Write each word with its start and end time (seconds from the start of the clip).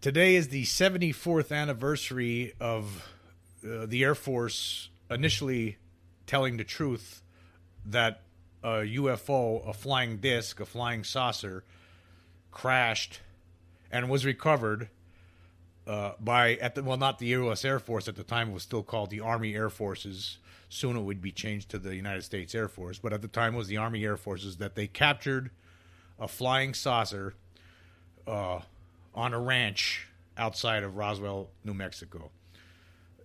Today 0.00 0.36
is 0.36 0.46
the 0.46 0.62
74th 0.62 1.50
anniversary 1.50 2.52
of 2.60 3.08
uh, 3.64 3.84
the 3.84 4.04
Air 4.04 4.14
Force 4.14 4.90
initially 5.10 5.76
telling 6.24 6.56
the 6.56 6.62
truth 6.62 7.20
that 7.84 8.22
a 8.62 8.84
UFO, 8.84 9.68
a 9.68 9.72
flying 9.72 10.18
disc, 10.18 10.60
a 10.60 10.66
flying 10.66 11.02
saucer, 11.02 11.64
crashed 12.52 13.22
and 13.90 14.08
was 14.08 14.24
recovered 14.24 14.88
uh, 15.84 16.12
by 16.20 16.54
at 16.54 16.76
the 16.76 16.84
well, 16.84 16.96
not 16.96 17.18
the 17.18 17.26
U.S. 17.26 17.64
Air 17.64 17.80
Force 17.80 18.06
at 18.06 18.14
the 18.14 18.22
time; 18.22 18.50
it 18.50 18.54
was 18.54 18.62
still 18.62 18.84
called 18.84 19.10
the 19.10 19.18
Army 19.18 19.56
Air 19.56 19.68
Forces. 19.68 20.38
Soon 20.68 20.96
it 20.96 21.02
would 21.02 21.20
be 21.20 21.32
changed 21.32 21.70
to 21.70 21.78
the 21.78 21.96
United 21.96 22.22
States 22.22 22.54
Air 22.54 22.68
Force, 22.68 23.00
but 23.00 23.12
at 23.12 23.20
the 23.20 23.26
time 23.26 23.56
it 23.56 23.58
was 23.58 23.66
the 23.66 23.78
Army 23.78 24.04
Air 24.04 24.16
Forces 24.16 24.58
that 24.58 24.76
they 24.76 24.86
captured 24.86 25.50
a 26.20 26.28
flying 26.28 26.72
saucer. 26.72 27.34
Uh, 28.28 28.60
on 29.14 29.34
a 29.34 29.40
ranch 29.40 30.06
outside 30.36 30.82
of 30.82 30.96
Roswell, 30.96 31.50
New 31.64 31.74
Mexico. 31.74 32.30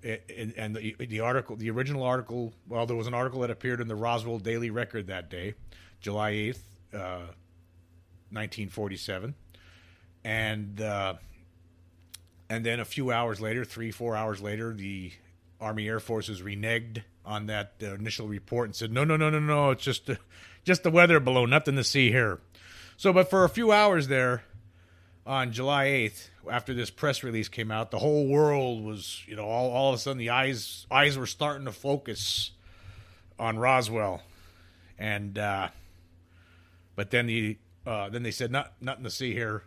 It, 0.02 0.53
and 0.58 0.75
the, 0.75 0.95
the 1.00 1.22
article, 1.22 1.56
the 1.56 1.70
original 1.70 2.03
article, 2.03 2.53
well, 2.67 2.86
there 2.86 2.95
was 2.95 3.08
an 3.08 3.14
article 3.14 3.42
that 3.42 3.50
appeared 3.50 3.80
in 3.80 3.88
the 3.88 3.95
Roswell 3.95 4.38
Daily 4.38 4.70
Record 4.70 5.08
that 5.08 5.30
day, 5.30 5.53
July 6.02 6.34
8th, 6.34 6.59
uh, 6.94 7.28
1947. 8.31 9.34
And, 10.25 10.81
uh, 10.81 11.14
and 12.50 12.66
then 12.66 12.80
a 12.80 12.86
few 12.86 13.12
hours 13.12 13.40
later, 13.40 13.64
three, 13.64 13.92
four 13.92 14.16
hours 14.16 14.42
later, 14.42 14.73
the 14.73 15.14
Army 15.62 15.88
Air 15.88 16.00
Forces 16.00 16.42
reneged 16.42 17.03
on 17.25 17.45
that 17.45 17.73
uh, 17.81 17.94
initial 17.94 18.28
report 18.28 18.68
and 18.68 18.75
said, 18.75 18.92
no, 18.92 19.06
no, 19.06 19.16
no, 19.16 19.30
no, 19.30 19.40
no, 19.40 19.72
it's 19.72 19.84
just 19.84 20.09
just 20.64 20.86
a 20.86 20.90
weather 20.90 21.20
balloon, 21.20 21.50
nothing 21.50 21.75
to 21.75 21.84
see 21.84 22.12
here. 22.12 22.40
So, 22.97 23.12
but 23.12 23.30
for 23.30 23.44
a 23.44 23.50
few 23.50 23.72
hours 23.72 24.08
there, 24.08 24.44
on 25.26 25.52
July 25.52 25.86
8th, 25.86 26.30
after 26.52 26.74
this 26.74 26.90
press 26.90 27.24
release 27.24 27.48
came 27.48 27.72
out, 27.72 27.92
the 27.92 28.00
whole 28.00 28.28
world 28.28 28.84
was, 28.84 29.24
you 29.26 29.36
know, 29.36 29.46
all, 29.46 29.72
all 29.72 29.90
of 29.90 29.96
a 29.96 29.98
sudden 29.98 30.18
the 30.18 30.30
eyes 30.30 30.86
eyes 30.92 31.18
were 31.18 31.26
starting 31.26 31.66
to 31.66 31.72
focus 31.72 32.52
on 33.40 33.58
Roswell, 33.58 34.22
and 34.98 35.38
uh, 35.38 35.70
but 36.96 37.12
then 37.12 37.28
the 37.28 37.58
uh, 37.86 38.10
then 38.10 38.24
they 38.24 38.32
said 38.32 38.52
not 38.52 38.74
nothing 38.82 39.04
to 39.04 39.10
see 39.10 39.34
here, 39.34 39.64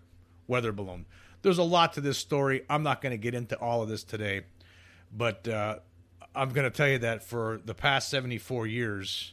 weather 0.46 0.72
balloon. 0.72 1.06
There's 1.42 1.58
a 1.58 1.62
lot 1.62 1.94
to 1.94 2.00
this 2.00 2.18
story. 2.18 2.64
I'm 2.68 2.82
not 2.82 3.00
going 3.00 3.12
to 3.12 3.18
get 3.18 3.34
into 3.34 3.56
all 3.56 3.82
of 3.82 3.88
this 3.88 4.04
today, 4.04 4.42
but 5.12 5.46
uh, 5.48 5.76
I'm 6.34 6.50
going 6.50 6.70
to 6.70 6.76
tell 6.76 6.88
you 6.88 6.98
that 6.98 7.22
for 7.22 7.60
the 7.64 7.74
past 7.74 8.08
74 8.10 8.66
years, 8.66 9.32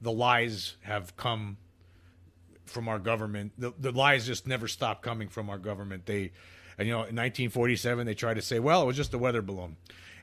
the 0.00 0.12
lies 0.12 0.76
have 0.82 1.16
come 1.16 1.58
from 2.66 2.88
our 2.88 2.98
government. 2.98 3.52
The, 3.58 3.72
the 3.78 3.92
lies 3.92 4.26
just 4.26 4.46
never 4.46 4.68
stop 4.68 5.02
coming 5.02 5.28
from 5.28 5.50
our 5.50 5.58
government. 5.58 6.06
They, 6.06 6.32
and 6.78 6.88
you 6.88 6.94
know, 6.94 7.00
in 7.00 7.16
1947 7.16 8.06
they 8.06 8.14
tried 8.14 8.34
to 8.34 8.42
say, 8.42 8.58
well, 8.58 8.82
it 8.82 8.86
was 8.86 8.96
just 8.96 9.14
a 9.14 9.18
weather 9.18 9.42
balloon, 9.42 9.76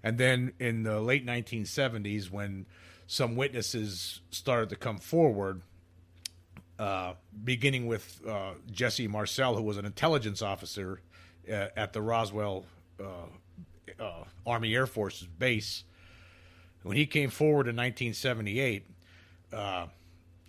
and 0.04 0.18
then 0.18 0.54
in 0.59 0.84
the 0.84 1.00
late 1.00 1.26
1970s 1.26 2.31
when 2.31 2.66
some 3.08 3.36
witnesses 3.36 4.22
started 4.30 4.69
to 4.69 4.75
come 4.75 4.97
forward, 4.97 5.62
uh, 6.78 7.13
beginning 7.44 7.88
with 7.88 8.22
uh, 8.28 8.52
Jesse 8.72 9.08
Marcel, 9.08 9.56
who 9.56 9.63
was 9.63 9.78
an 9.78 9.86
intelligence 9.86 10.42
officer 10.42 11.02
uh, 11.50 11.68
at 11.75 11.94
the 11.94 12.02
Roswell 12.02 12.66
uh, 13.00 13.03
uh, 14.00 14.24
Army 14.46 14.74
Air 14.75 14.86
Force 14.86 15.24
base. 15.38 15.84
When 16.84 16.96
he 16.96 17.06
came 17.06 17.30
forward 17.30 17.68
in 17.68 17.75
1978 17.75 18.86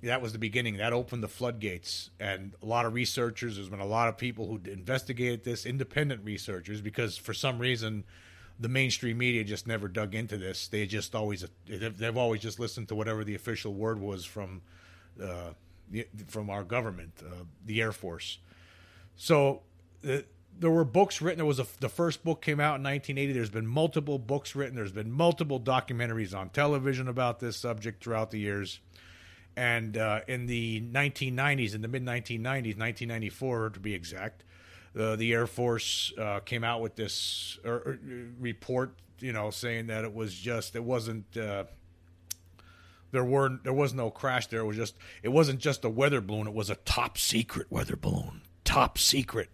that 0.03 0.22
was 0.22 0.33
the 0.33 0.38
beginning. 0.38 0.78
That 0.78 0.93
opened 0.93 1.22
the 1.22 1.28
floodgates, 1.28 2.11
and 2.19 2.53
a 2.62 2.66
lot 2.66 2.87
of 2.87 2.94
researchers. 2.94 3.56
There's 3.56 3.69
been 3.69 3.81
a 3.81 3.87
lot 3.87 4.09
of 4.09 4.16
people 4.16 4.47
who 4.47 4.61
investigated 4.71 5.44
this, 5.44 5.66
independent 5.66 6.25
researchers, 6.25 6.81
because 6.81 7.16
for 7.16 7.34
some 7.34 7.59
reason, 7.59 8.05
the 8.59 8.69
mainstream 8.69 9.19
media 9.19 9.44
just 9.44 9.66
never 9.66 9.88
dug 9.88 10.15
into 10.15 10.38
this. 10.38 10.69
They 10.69 10.87
just 10.87 11.15
always 11.15 11.44
they've 11.66 12.16
always 12.16 12.41
just 12.41 12.59
listened 12.59 12.88
to 12.88 12.94
whatever 12.94 13.25
the 13.25 13.34
official 13.34 13.75
word 13.75 14.00
was 14.00 14.25
from 14.25 14.62
uh, 15.22 15.50
from 16.28 16.49
our 16.49 16.65
government, 16.65 17.12
uh, 17.25 17.44
the 17.65 17.81
Air 17.81 17.93
Force. 17.93 18.38
So. 19.17 19.62
There 20.59 20.71
were 20.71 20.84
books 20.84 21.22
written. 21.22 21.38
There 21.38 21.47
was 21.47 21.61
a, 21.61 21.67
the 21.78 21.88
first 21.88 22.22
book 22.22 22.43
came 22.43 22.61
out 22.61 22.77
in 22.77 22.82
1980. 22.82 23.32
There's 23.32 23.49
been 23.49 23.67
multiple 23.67 24.19
books 24.19 24.55
written. 24.55 24.75
There's 24.75 24.93
been 24.93 25.11
multiple 25.11 25.59
documentaries 25.59 26.37
on 26.37 26.50
television 26.50 27.09
about 27.09 27.41
this 27.41 27.56
subject 27.56 28.03
throughout 28.03 28.31
the 28.31 28.41
years. 28.41 28.81
And 29.60 29.98
uh, 29.98 30.21
in 30.26 30.47
the 30.47 30.81
1990s, 30.81 31.75
in 31.75 31.82
the 31.82 31.88
mid 31.88 32.03
1990s, 32.03 32.78
1994 32.78 33.69
to 33.69 33.78
be 33.81 33.93
exact, 33.93 34.43
uh, 34.98 35.16
the 35.16 35.34
Air 35.34 35.47
Force 35.47 36.15
uh, 36.19 36.41
came 36.41 36.65
out 36.65 36.81
with 36.81 36.97
this 36.97 37.59
uh, 37.62 37.72
uh, 37.72 37.81
report, 38.38 38.94
you 39.19 39.34
know, 39.34 39.50
saying 39.50 39.88
that 39.88 40.04
it 40.04 40.15
was 40.15 40.32
just, 40.32 40.75
it 40.76 40.82
wasn't, 40.82 41.37
uh, 41.37 41.65
there 43.12 43.22
were 43.22 43.59
there 43.62 43.75
was 43.75 43.93
no 43.93 44.10
crash 44.10 44.47
there. 44.47 44.60
It 44.60 44.65
was 44.65 44.78
just, 44.78 44.97
it 45.22 45.28
wasn't 45.28 45.59
just 45.60 45.84
a 45.84 45.91
weather 45.91 46.22
balloon. 46.22 46.47
It 46.47 46.54
was 46.54 46.70
a 46.70 46.76
top 46.76 47.19
secret 47.19 47.66
weather 47.69 47.97
balloon. 47.97 48.41
Top 48.65 48.97
secret. 48.97 49.50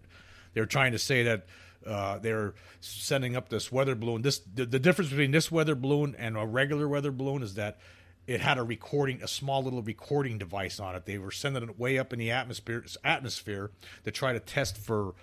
They 0.55 0.61
were 0.61 0.69
trying 0.69 0.93
to 0.93 1.01
say 1.01 1.25
that 1.25 1.47
uh, 1.85 2.19
they're 2.21 2.55
sending 2.79 3.35
up 3.35 3.49
this 3.49 3.73
weather 3.73 3.97
balloon. 3.97 4.23
This 4.23 4.39
the, 4.39 4.67
the, 4.67 4.79
difference 4.79 5.11
between 5.11 5.33
this 5.33 5.51
weather 5.51 5.75
balloon 5.75 6.15
and 6.17 6.37
a 6.37 6.47
regular 6.47 6.87
weather 6.87 7.11
balloon 7.11 7.43
is 7.43 7.55
that 7.55 7.81
it 8.27 8.41
had 8.41 8.59
a 8.59 8.63
recording, 8.63 9.23
a 9.23 9.29
small 9.29 9.63
little 9.63 9.83
recording 9.83 10.39
device 10.39 10.81
on 10.81 10.95
it. 10.97 11.07
They 11.07 11.19
were 11.19 11.31
sending 11.31 11.63
it 11.63 11.79
way 11.79 11.99
up 11.99 12.13
in 12.13 12.19
the 12.19 12.31
atmosphere, 12.33 12.85
atmosphere 13.05 13.71
to 14.05 14.11
try 14.11 14.33
to 14.33 14.41
test 14.41 14.77
for, 14.77 15.15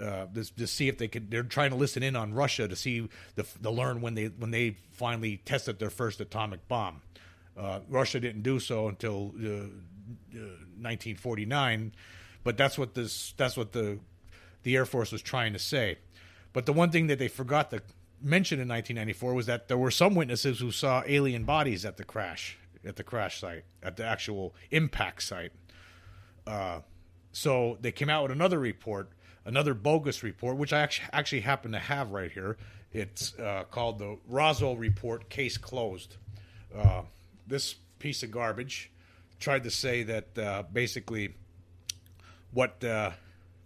uh, 0.00 0.26
this, 0.32 0.50
to 0.50 0.66
see 0.66 0.88
if 0.88 0.98
they 0.98 1.08
could. 1.08 1.30
They're 1.30 1.42
trying 1.42 1.70
to 1.70 1.76
listen 1.76 2.02
in 2.02 2.14
on 2.14 2.34
Russia 2.34 2.68
to 2.68 2.76
see 2.76 3.08
the, 3.36 3.44
to 3.62 3.70
learn 3.70 4.00
when 4.00 4.14
they 4.14 4.26
when 4.26 4.50
they 4.50 4.76
finally 4.92 5.38
tested 5.38 5.78
their 5.78 5.90
first 5.90 6.20
atomic 6.20 6.68
bomb. 6.68 7.00
Uh, 7.56 7.80
Russia 7.88 8.20
didn't 8.20 8.42
do 8.42 8.58
so 8.60 8.88
until 8.88 9.32
uh, 9.38 9.68
1949, 10.80 11.92
uh, 11.94 11.98
but 12.44 12.56
that's 12.56 12.78
what 12.78 12.94
this 12.94 13.32
that's 13.36 13.56
what 13.56 13.72
the 13.72 13.98
the 14.62 14.76
Air 14.76 14.86
Force 14.86 15.10
was 15.10 15.22
trying 15.22 15.52
to 15.54 15.58
say. 15.58 15.98
But 16.52 16.66
the 16.66 16.72
one 16.72 16.90
thing 16.90 17.06
that 17.06 17.18
they 17.18 17.28
forgot 17.28 17.70
to 17.70 17.82
mentioned 18.22 18.60
in 18.60 18.68
1994 18.68 19.34
was 19.34 19.46
that 19.46 19.68
there 19.68 19.78
were 19.78 19.90
some 19.90 20.14
witnesses 20.14 20.60
who 20.60 20.70
saw 20.70 21.02
alien 21.06 21.44
bodies 21.44 21.84
at 21.84 21.96
the 21.96 22.04
crash, 22.04 22.58
at 22.84 22.96
the 22.96 23.04
crash 23.04 23.40
site, 23.40 23.64
at 23.82 23.96
the 23.96 24.04
actual 24.04 24.54
impact 24.70 25.22
site. 25.22 25.52
Uh, 26.46 26.80
so 27.32 27.78
they 27.80 27.92
came 27.92 28.08
out 28.08 28.24
with 28.24 28.32
another 28.32 28.58
report, 28.58 29.10
another 29.44 29.74
bogus 29.74 30.22
report, 30.22 30.56
which 30.56 30.72
I 30.72 30.80
actually, 30.80 31.08
actually 31.12 31.40
happen 31.40 31.72
to 31.72 31.78
have 31.78 32.10
right 32.10 32.30
here. 32.30 32.56
It's 32.92 33.38
uh, 33.38 33.64
called 33.70 33.98
the 33.98 34.18
Roswell 34.28 34.76
Report, 34.76 35.28
case 35.28 35.56
closed. 35.56 36.16
Uh, 36.76 37.02
this 37.46 37.76
piece 37.98 38.22
of 38.22 38.30
garbage 38.30 38.90
tried 39.40 39.64
to 39.64 39.70
say 39.70 40.02
that 40.02 40.38
uh, 40.38 40.62
basically 40.72 41.34
what 42.52 42.82
uh, 42.84 43.10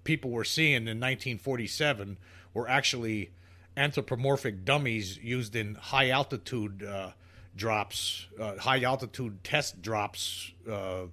people 0.05 0.31
were 0.31 0.45
seeing 0.45 0.77
in 0.77 1.01
1947 1.01 2.19
were 2.55 2.69
actually 2.69 3.31
anthropomorphic 3.77 4.65
dummies 4.65 5.19
used 5.19 5.55
in 5.55 5.75
high 5.75 6.11
altitude 6.11 6.83
uh, 6.83 7.11
drops, 7.57 8.27
uh, 8.41 8.57
high 8.57 8.83
altitude 8.83 9.43
test 9.45 9.83
drops 9.83 10.53
uh, 10.67 11.07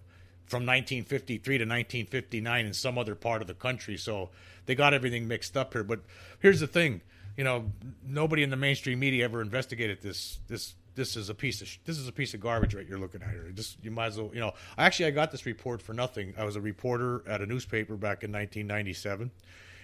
from 0.46 0.66
1953 0.66 1.58
to 1.58 1.64
1959 1.64 2.66
in 2.66 2.74
some 2.74 2.98
other 2.98 3.16
part 3.16 3.42
of 3.42 3.48
the 3.48 3.54
country. 3.54 3.98
So 3.98 4.30
they 4.66 4.76
got 4.76 4.94
everything 4.94 5.28
mixed 5.28 5.58
up 5.58 5.74
here. 5.74 5.84
But 5.84 6.02
here's 6.40 6.60
the 6.60 6.68
thing, 6.68 7.02
you 7.38 7.44
know, 7.44 7.72
nobody 8.06 8.44
in 8.44 8.50
the 8.50 8.58
mainstream 8.58 9.00
media 9.00 9.26
ever 9.26 9.42
investigated 9.42 10.02
this. 10.02 10.40
This 10.48 10.76
this 10.96 11.18
is 11.18 11.30
a 11.30 11.34
piece 11.34 11.60
of 11.62 11.68
this 11.86 11.98
is 11.98 12.08
a 12.08 12.12
piece 12.12 12.36
of 12.36 12.40
garbage 12.40 12.76
right 12.76 12.88
you're 12.88 13.00
looking 13.00 13.24
at 13.24 13.32
here. 13.32 13.52
Just 13.54 13.84
you 13.84 13.90
might 13.90 14.08
as 14.08 14.20
well, 14.20 14.30
you 14.32 14.40
know. 14.40 14.54
Actually, 14.78 15.08
I 15.08 15.12
got 15.12 15.32
this 15.32 15.46
report 15.46 15.82
for 15.82 15.94
nothing. 15.94 16.36
I 16.38 16.44
was 16.44 16.56
a 16.56 16.62
reporter 16.62 17.24
at 17.28 17.42
a 17.42 17.48
newspaper 17.48 17.96
back 17.96 18.24
in 18.24 18.32
1997 18.32 19.32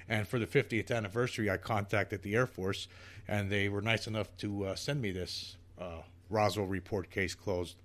and 0.09 0.27
for 0.27 0.39
the 0.39 0.47
50th 0.47 0.91
anniversary, 0.91 1.49
I 1.49 1.57
contacted 1.57 2.23
the 2.23 2.35
Air 2.35 2.47
Force, 2.47 2.87
and 3.27 3.49
they 3.49 3.69
were 3.69 3.81
nice 3.81 4.07
enough 4.07 4.35
to 4.37 4.65
uh, 4.65 4.75
send 4.75 5.01
me 5.01 5.11
this 5.11 5.55
uh, 5.79 6.01
Roswell 6.29 6.65
report 6.65 7.11
case 7.11 7.35
closed. 7.35 7.75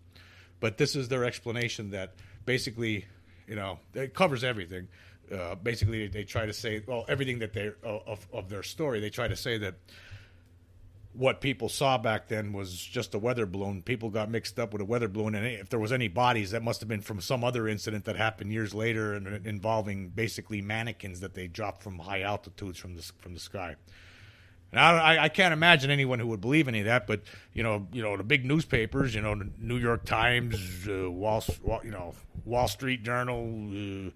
But 0.59 0.79
this 0.79 0.97
is 0.97 1.09
their 1.09 1.25
explanation 1.25 1.91
that 1.91 2.15
basically, 2.47 3.05
you 3.47 3.57
know, 3.57 3.79
it 3.95 4.15
covers 4.15 4.43
everything. 4.43 4.89
uh, 5.33 5.55
basically 5.55 6.07
they 6.09 6.25
try 6.25 6.47
to 6.47 6.53
say 6.53 6.83
well 6.87 7.05
everything 7.09 7.39
that 7.39 7.53
they 7.53 7.71
of 7.83 8.27
of 8.33 8.49
their 8.49 8.63
story 8.63 9.01
they 9.01 9.11
try 9.11 9.29
to 9.29 9.37
say 9.37 9.59
that 9.59 9.75
what 11.15 11.41
people 11.41 11.69
saw 11.69 11.97
back 11.97 12.29
then 12.29 12.53
was 12.53 12.75
just 12.75 13.15
a 13.15 13.19
weather 13.19 13.47
balloon. 13.47 13.83
People 13.83 14.11
got 14.11 14.29
mixed 14.29 14.59
up 14.59 14.73
with 14.73 14.83
a 14.83 14.85
weather 14.85 15.09
balloon, 15.09 15.35
and 15.35 15.47
if 15.47 15.69
there 15.69 15.79
was 15.79 15.93
any 15.93 16.09
bodies, 16.09 16.51
that 16.51 16.63
must 16.63 16.81
have 16.81 16.89
been 16.89 17.01
from 17.01 17.21
some 17.21 17.45
other 17.45 17.69
incident 17.69 18.05
that 18.05 18.17
happened 18.17 18.53
years 18.53 18.75
later, 18.75 19.15
and 19.15 19.47
involving 19.47 20.09
basically 20.09 20.61
mannequins 20.61 21.21
that 21.21 21.35
they 21.35 21.47
dropped 21.47 21.83
from 21.83 22.01
high 22.01 22.23
altitudes 22.23 22.79
from 22.79 22.97
the 22.97 23.03
from 23.21 23.35
the 23.35 23.41
sky. 23.41 23.77
And 24.73 24.81
I, 24.81 25.25
I 25.25 25.29
can't 25.29 25.53
imagine 25.53 25.93
anyone 25.93 26.19
who 26.19 26.27
would 26.27 26.41
believe 26.41 26.67
any 26.67 26.81
of 26.81 26.87
that, 26.87 27.07
but 27.07 27.21
you 27.53 27.63
know, 27.63 27.87
you 27.93 28.03
know, 28.03 28.17
the 28.17 28.25
big 28.25 28.45
newspapers, 28.45 29.15
you 29.15 29.21
know, 29.21 29.37
the 29.37 29.49
New 29.61 29.77
York 29.77 30.05
Times, 30.05 30.89
uh, 30.89 31.09
Wall, 31.09 31.45
you 31.85 31.93
know, 31.93 32.15
Wall 32.45 32.67
Street 32.67 33.05
Journal, 33.05 34.09
uh, 34.09 34.11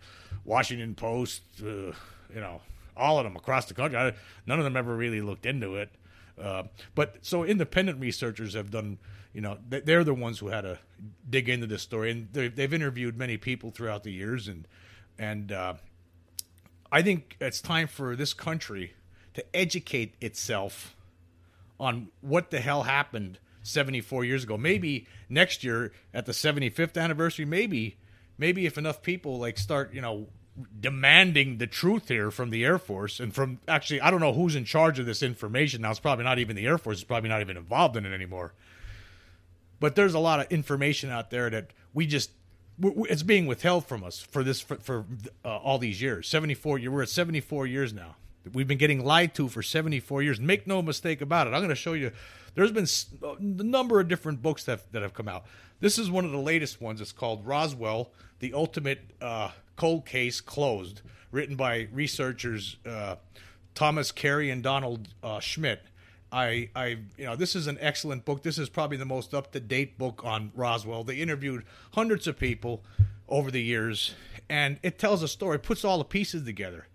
Washington 0.44 0.96
Post, 0.96 1.42
uh, 1.62 1.92
you 2.34 2.40
know, 2.40 2.60
all 2.96 3.18
of 3.18 3.24
them 3.24 3.36
across 3.36 3.66
the 3.66 3.74
country. 3.74 3.96
I, 3.96 4.14
none 4.46 4.58
of 4.58 4.64
them 4.64 4.76
ever 4.76 4.96
really 4.96 5.20
looked 5.20 5.46
into 5.46 5.76
it. 5.76 5.90
Uh, 6.40 6.64
but 6.94 7.17
so 7.23 7.44
independent 7.44 8.00
researchers 8.00 8.55
have 8.55 8.70
done, 8.70 8.99
you 9.32 9.40
know, 9.40 9.58
they're 9.69 10.05
the 10.05 10.14
ones 10.14 10.38
who 10.38 10.49
had 10.49 10.62
to 10.62 10.79
dig 11.29 11.49
into 11.49 11.67
this 11.67 11.82
story, 11.82 12.11
and 12.11 12.29
they've 12.32 12.73
interviewed 12.73 13.17
many 13.19 13.37
people 13.37 13.70
throughout 13.70 14.02
the 14.05 14.12
years, 14.12 14.49
and 14.49 14.67
and 15.19 15.52
uh, 15.52 15.75
I 16.90 17.02
think 17.02 17.37
it's 17.40 17.61
time 17.61 17.88
for 17.88 18.17
this 18.17 18.32
country 18.32 18.94
to 19.35 19.44
educate 19.55 20.14
itself 20.20 20.96
on 21.79 22.08
what 22.20 22.50
the 22.50 22.61
hell 22.61 22.85
happened 22.85 23.38
74 23.62 24.25
years 24.25 24.44
ago. 24.44 24.56
Maybe 24.56 25.06
next 25.29 25.62
year 25.62 25.93
at 26.14 26.26
the 26.26 26.32
75th 26.32 27.00
anniversary, 27.00 27.44
maybe 27.44 27.99
maybe 28.38 28.67
if 28.67 28.79
enough 28.79 29.02
people 29.02 29.38
like 29.38 29.58
start, 29.58 29.93
you 29.93 30.00
know, 30.00 30.29
demanding 30.81 31.58
the 31.58 31.66
truth 31.66 32.08
here 32.08 32.31
from 32.31 32.50
the 32.50 32.64
Air 32.64 32.78
Force 32.78 33.20
and 33.20 33.34
from 33.34 33.60
actually 33.69 34.00
I 34.00 34.10
don't 34.10 34.20
know 34.20 34.32
who's 34.32 34.56
in 34.56 34.64
charge 34.64 34.99
of 34.99 35.06
this 35.06 35.22
information 35.22 35.82
now. 35.82 35.90
It's 35.90 36.00
probably 36.00 36.25
not 36.25 36.38
even 36.38 36.56
the 36.56 36.66
Air 36.66 36.78
Force. 36.78 36.99
It's 36.99 37.05
probably 37.05 37.28
not 37.28 37.40
even 37.40 37.56
involved 37.56 37.96
in 37.96 38.06
it 38.06 38.12
anymore. 38.12 38.52
But 39.81 39.94
there's 39.94 40.14
a 40.14 40.19
lot 40.19 40.40
of 40.40 40.50
information 40.50 41.10
out 41.10 41.31
there 41.31 41.50
that 41.50 41.72
we 41.94 42.06
just 42.06 42.31
it's 42.81 43.22
being 43.22 43.46
withheld 43.46 43.87
from 43.87 44.05
us 44.05 44.20
for 44.20 44.44
this 44.44 44.60
for, 44.60 44.76
for 44.76 45.05
uh, 45.44 45.56
all 45.56 45.78
these 45.78 46.00
years. 46.00 46.28
74 46.28 46.81
we're 46.88 47.02
at 47.02 47.08
74 47.08 47.66
years 47.66 47.93
now. 47.93 48.16
We've 48.52 48.69
been 48.69 48.78
getting 48.78 49.04
lied 49.04 49.34
to 49.34 49.49
for 49.49 49.62
74 49.62 50.22
years. 50.22 50.40
Make 50.40 50.66
no 50.66 50.81
mistake 50.81 51.20
about 51.20 51.46
it. 51.46 51.50
I'm 51.50 51.61
going 51.61 51.69
to 51.69 51.75
show 51.75 51.93
you 51.93 52.12
there's 52.54 52.72
been 52.72 52.87
a 53.22 53.43
number 53.43 54.00
of 54.00 54.08
different 54.08 54.43
books 54.43 54.64
that, 54.64 54.90
that 54.93 55.02
have 55.02 55.12
come 55.12 55.28
out. 55.28 55.44
This 55.81 55.99
is 55.99 56.11
one 56.11 56.25
of 56.25 56.31
the 56.31 56.38
latest 56.38 56.81
ones. 56.81 57.00
It's 57.00 57.12
called 57.12 57.46
Roswell: 57.46 58.11
The 58.38 58.54
Ultimate 58.54 59.00
uh, 59.20 59.50
Cold 59.78 60.04
Case 60.04 60.40
Closed, 60.40 61.02
written 61.30 61.54
by 61.54 61.86
researchers 61.92 62.76
uh, 62.84 63.14
Thomas 63.76 64.10
Carey 64.10 64.50
and 64.50 64.60
Donald 64.60 65.06
uh, 65.22 65.38
Schmitt. 65.38 65.82
I, 66.32 66.69
I, 66.75 66.98
you 67.16 67.25
know, 67.25 67.36
this 67.36 67.54
is 67.54 67.69
an 67.69 67.78
excellent 67.80 68.25
book. 68.25 68.42
This 68.42 68.58
is 68.58 68.69
probably 68.69 68.96
the 68.96 69.06
most 69.06 69.32
up 69.32 69.52
to 69.52 69.60
date 69.60 69.96
book 69.96 70.22
on 70.25 70.50
Roswell. 70.56 71.04
They 71.04 71.14
interviewed 71.14 71.64
hundreds 71.92 72.26
of 72.26 72.36
people 72.36 72.82
over 73.28 73.52
the 73.52 73.62
years, 73.62 74.14
and 74.48 74.80
it 74.82 74.98
tells 74.98 75.22
a 75.22 75.28
story, 75.28 75.60
puts 75.60 75.84
all 75.84 75.98
the 75.98 76.04
pieces 76.04 76.44
together. 76.44 76.88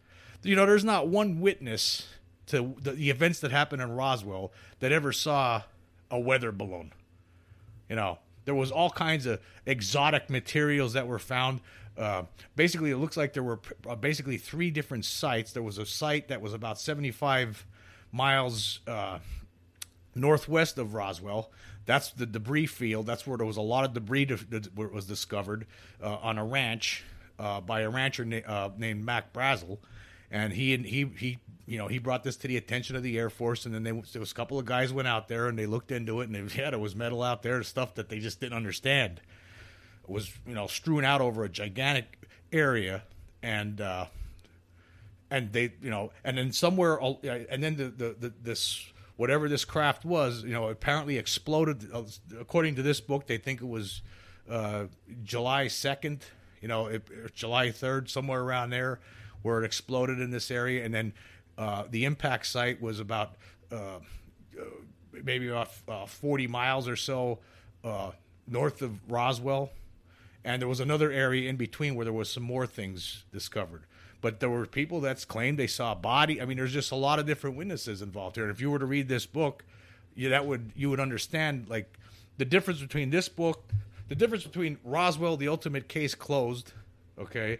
You 0.43 0.57
know, 0.57 0.65
there's 0.65 0.83
not 0.83 1.07
one 1.07 1.39
witness 1.39 2.05
to 2.47 2.75
the, 2.81 2.91
the 2.91 3.09
events 3.09 3.39
that 3.39 3.51
happened 3.51 3.81
in 3.81 3.93
Roswell 3.93 4.51
that 4.81 4.91
ever 4.91 5.13
saw 5.13 5.61
a 6.11 6.19
weather 6.19 6.51
balloon. 6.51 6.91
You 7.89 7.95
know, 7.95 8.19
there 8.43 8.55
was 8.55 8.71
all 8.71 8.89
kinds 8.89 9.25
of 9.25 9.39
exotic 9.65 10.29
materials 10.29 10.93
that 10.93 11.07
were 11.07 11.19
found. 11.19 11.61
Uh, 11.97 12.23
basically, 12.55 12.91
it 12.91 12.97
looks 12.97 13.17
like 13.17 13.33
there 13.33 13.43
were 13.43 13.59
uh, 13.87 13.95
basically 13.95 14.37
three 14.37 14.71
different 14.71 15.05
sites. 15.05 15.51
There 15.51 15.63
was 15.63 15.77
a 15.77 15.85
site 15.85 16.29
that 16.29 16.41
was 16.41 16.53
about 16.53 16.79
75 16.79 17.65
miles 18.11 18.79
uh, 18.87 19.19
northwest 20.15 20.77
of 20.77 20.93
Roswell. 20.93 21.51
That's 21.85 22.11
the 22.11 22.25
debris 22.25 22.67
field. 22.67 23.05
That's 23.05 23.27
where 23.27 23.37
there 23.37 23.45
was 23.45 23.57
a 23.57 23.61
lot 23.61 23.83
of 23.83 23.93
debris 23.93 24.25
that 24.25 24.75
was 24.75 25.05
discovered 25.05 25.67
uh, 26.01 26.15
on 26.21 26.37
a 26.37 26.45
ranch 26.45 27.03
uh, 27.37 27.61
by 27.61 27.81
a 27.81 27.89
rancher 27.89 28.25
na- 28.25 28.37
uh, 28.47 28.69
named 28.77 29.05
Mac 29.05 29.33
Brazel, 29.33 29.79
and 30.31 30.53
he 30.53 30.77
he 30.77 31.05
he 31.17 31.39
you 31.65 31.77
know 31.77 31.87
he 31.87 31.99
brought 31.99 32.23
this 32.23 32.37
to 32.37 32.47
the 32.47 32.57
attention 32.57 32.95
of 32.95 33.03
the 33.03 33.17
Air 33.19 33.29
Force, 33.29 33.65
and 33.65 33.75
then 33.75 33.83
they, 33.83 33.91
there 33.91 34.19
was 34.19 34.31
a 34.31 34.35
couple 34.35 34.57
of 34.57 34.65
guys 34.65 34.93
went 34.93 35.07
out 35.07 35.27
there 35.27 35.47
and 35.47 35.59
they 35.59 35.65
looked 35.65 35.91
into 35.91 36.21
it, 36.21 36.29
and 36.29 36.35
they, 36.49 36.55
yeah, 36.61 36.69
there 36.69 36.79
was 36.79 36.95
metal 36.95 37.21
out 37.21 37.43
there, 37.43 37.61
stuff 37.63 37.95
that 37.95 38.07
they 38.07 38.19
just 38.19 38.39
didn't 38.39 38.55
understand 38.55 39.19
was 40.07 40.31
you 40.47 40.53
know 40.53 40.67
strewn 40.67 41.05
out 41.05 41.21
over 41.21 41.43
a 41.43 41.49
gigantic 41.49 42.27
area, 42.51 43.03
and 43.41 43.79
uh, 43.81 44.05
and 45.29 45.51
they 45.51 45.73
you 45.81 45.89
know 45.89 46.11
and 46.23 46.37
then 46.37 46.51
somewhere 46.51 46.99
and 47.49 47.63
then 47.63 47.75
the, 47.75 47.85
the, 47.85 48.15
the 48.19 48.33
this 48.41 48.91
whatever 49.15 49.47
this 49.47 49.65
craft 49.65 50.05
was 50.05 50.43
you 50.43 50.53
know 50.53 50.69
apparently 50.69 51.17
exploded. 51.17 51.89
Uh, 51.93 52.03
according 52.39 52.75
to 52.75 52.81
this 52.81 52.99
book, 53.01 53.27
they 53.27 53.37
think 53.37 53.61
it 53.61 53.67
was 53.67 54.01
uh, 54.49 54.85
July 55.23 55.67
second, 55.67 56.25
you 56.61 56.67
know, 56.67 56.87
it, 56.87 57.03
July 57.33 57.71
third, 57.71 58.09
somewhere 58.09 58.41
around 58.41 58.69
there, 58.69 58.99
where 59.41 59.61
it 59.61 59.65
exploded 59.65 60.19
in 60.19 60.31
this 60.31 60.51
area, 60.51 60.83
and 60.83 60.93
then 60.93 61.13
uh, 61.57 61.83
the 61.89 62.05
impact 62.05 62.45
site 62.47 62.81
was 62.81 62.99
about. 62.99 63.35
Uh, 63.71 63.99
uh, 64.59 64.65
maybe 65.23 65.47
about 65.47 65.69
40 66.09 66.47
miles 66.47 66.87
or 66.87 66.95
so 66.95 67.39
north 68.47 68.81
of 68.81 68.91
Roswell, 69.09 69.71
and 70.45 70.61
there 70.61 70.69
was 70.69 70.79
another 70.79 71.11
area 71.11 71.49
in 71.49 71.55
between 71.55 71.95
where 71.95 72.05
there 72.05 72.13
was 72.13 72.29
some 72.29 72.43
more 72.43 72.67
things 72.67 73.23
discovered. 73.31 73.83
But 74.21 74.39
there 74.39 74.49
were 74.49 74.65
people 74.65 75.01
that 75.01 75.25
claimed 75.27 75.59
they 75.59 75.67
saw 75.67 75.91
a 75.91 75.95
body. 75.95 76.41
I 76.41 76.45
mean 76.45 76.57
there's 76.57 76.73
just 76.73 76.91
a 76.91 76.95
lot 76.95 77.19
of 77.19 77.25
different 77.25 77.55
witnesses 77.55 78.01
involved 78.01 78.35
here. 78.35 78.45
And 78.45 78.53
if 78.53 78.61
you 78.61 78.71
were 78.71 78.79
to 78.79 78.85
read 78.85 79.07
this 79.07 79.25
book 79.25 79.63
you 80.15 80.29
that 80.29 80.45
would 80.45 80.71
you 80.75 80.89
would 80.89 80.99
understand 80.99 81.67
like 81.69 81.97
the 82.37 82.45
difference 82.45 82.79
between 82.79 83.09
this 83.09 83.29
book 83.29 83.63
the 84.09 84.15
difference 84.15 84.43
between 84.43 84.77
roswell 84.83 85.37
the 85.37 85.47
ultimate 85.47 85.87
case 85.87 86.15
closed 86.15 86.73
okay 87.17 87.59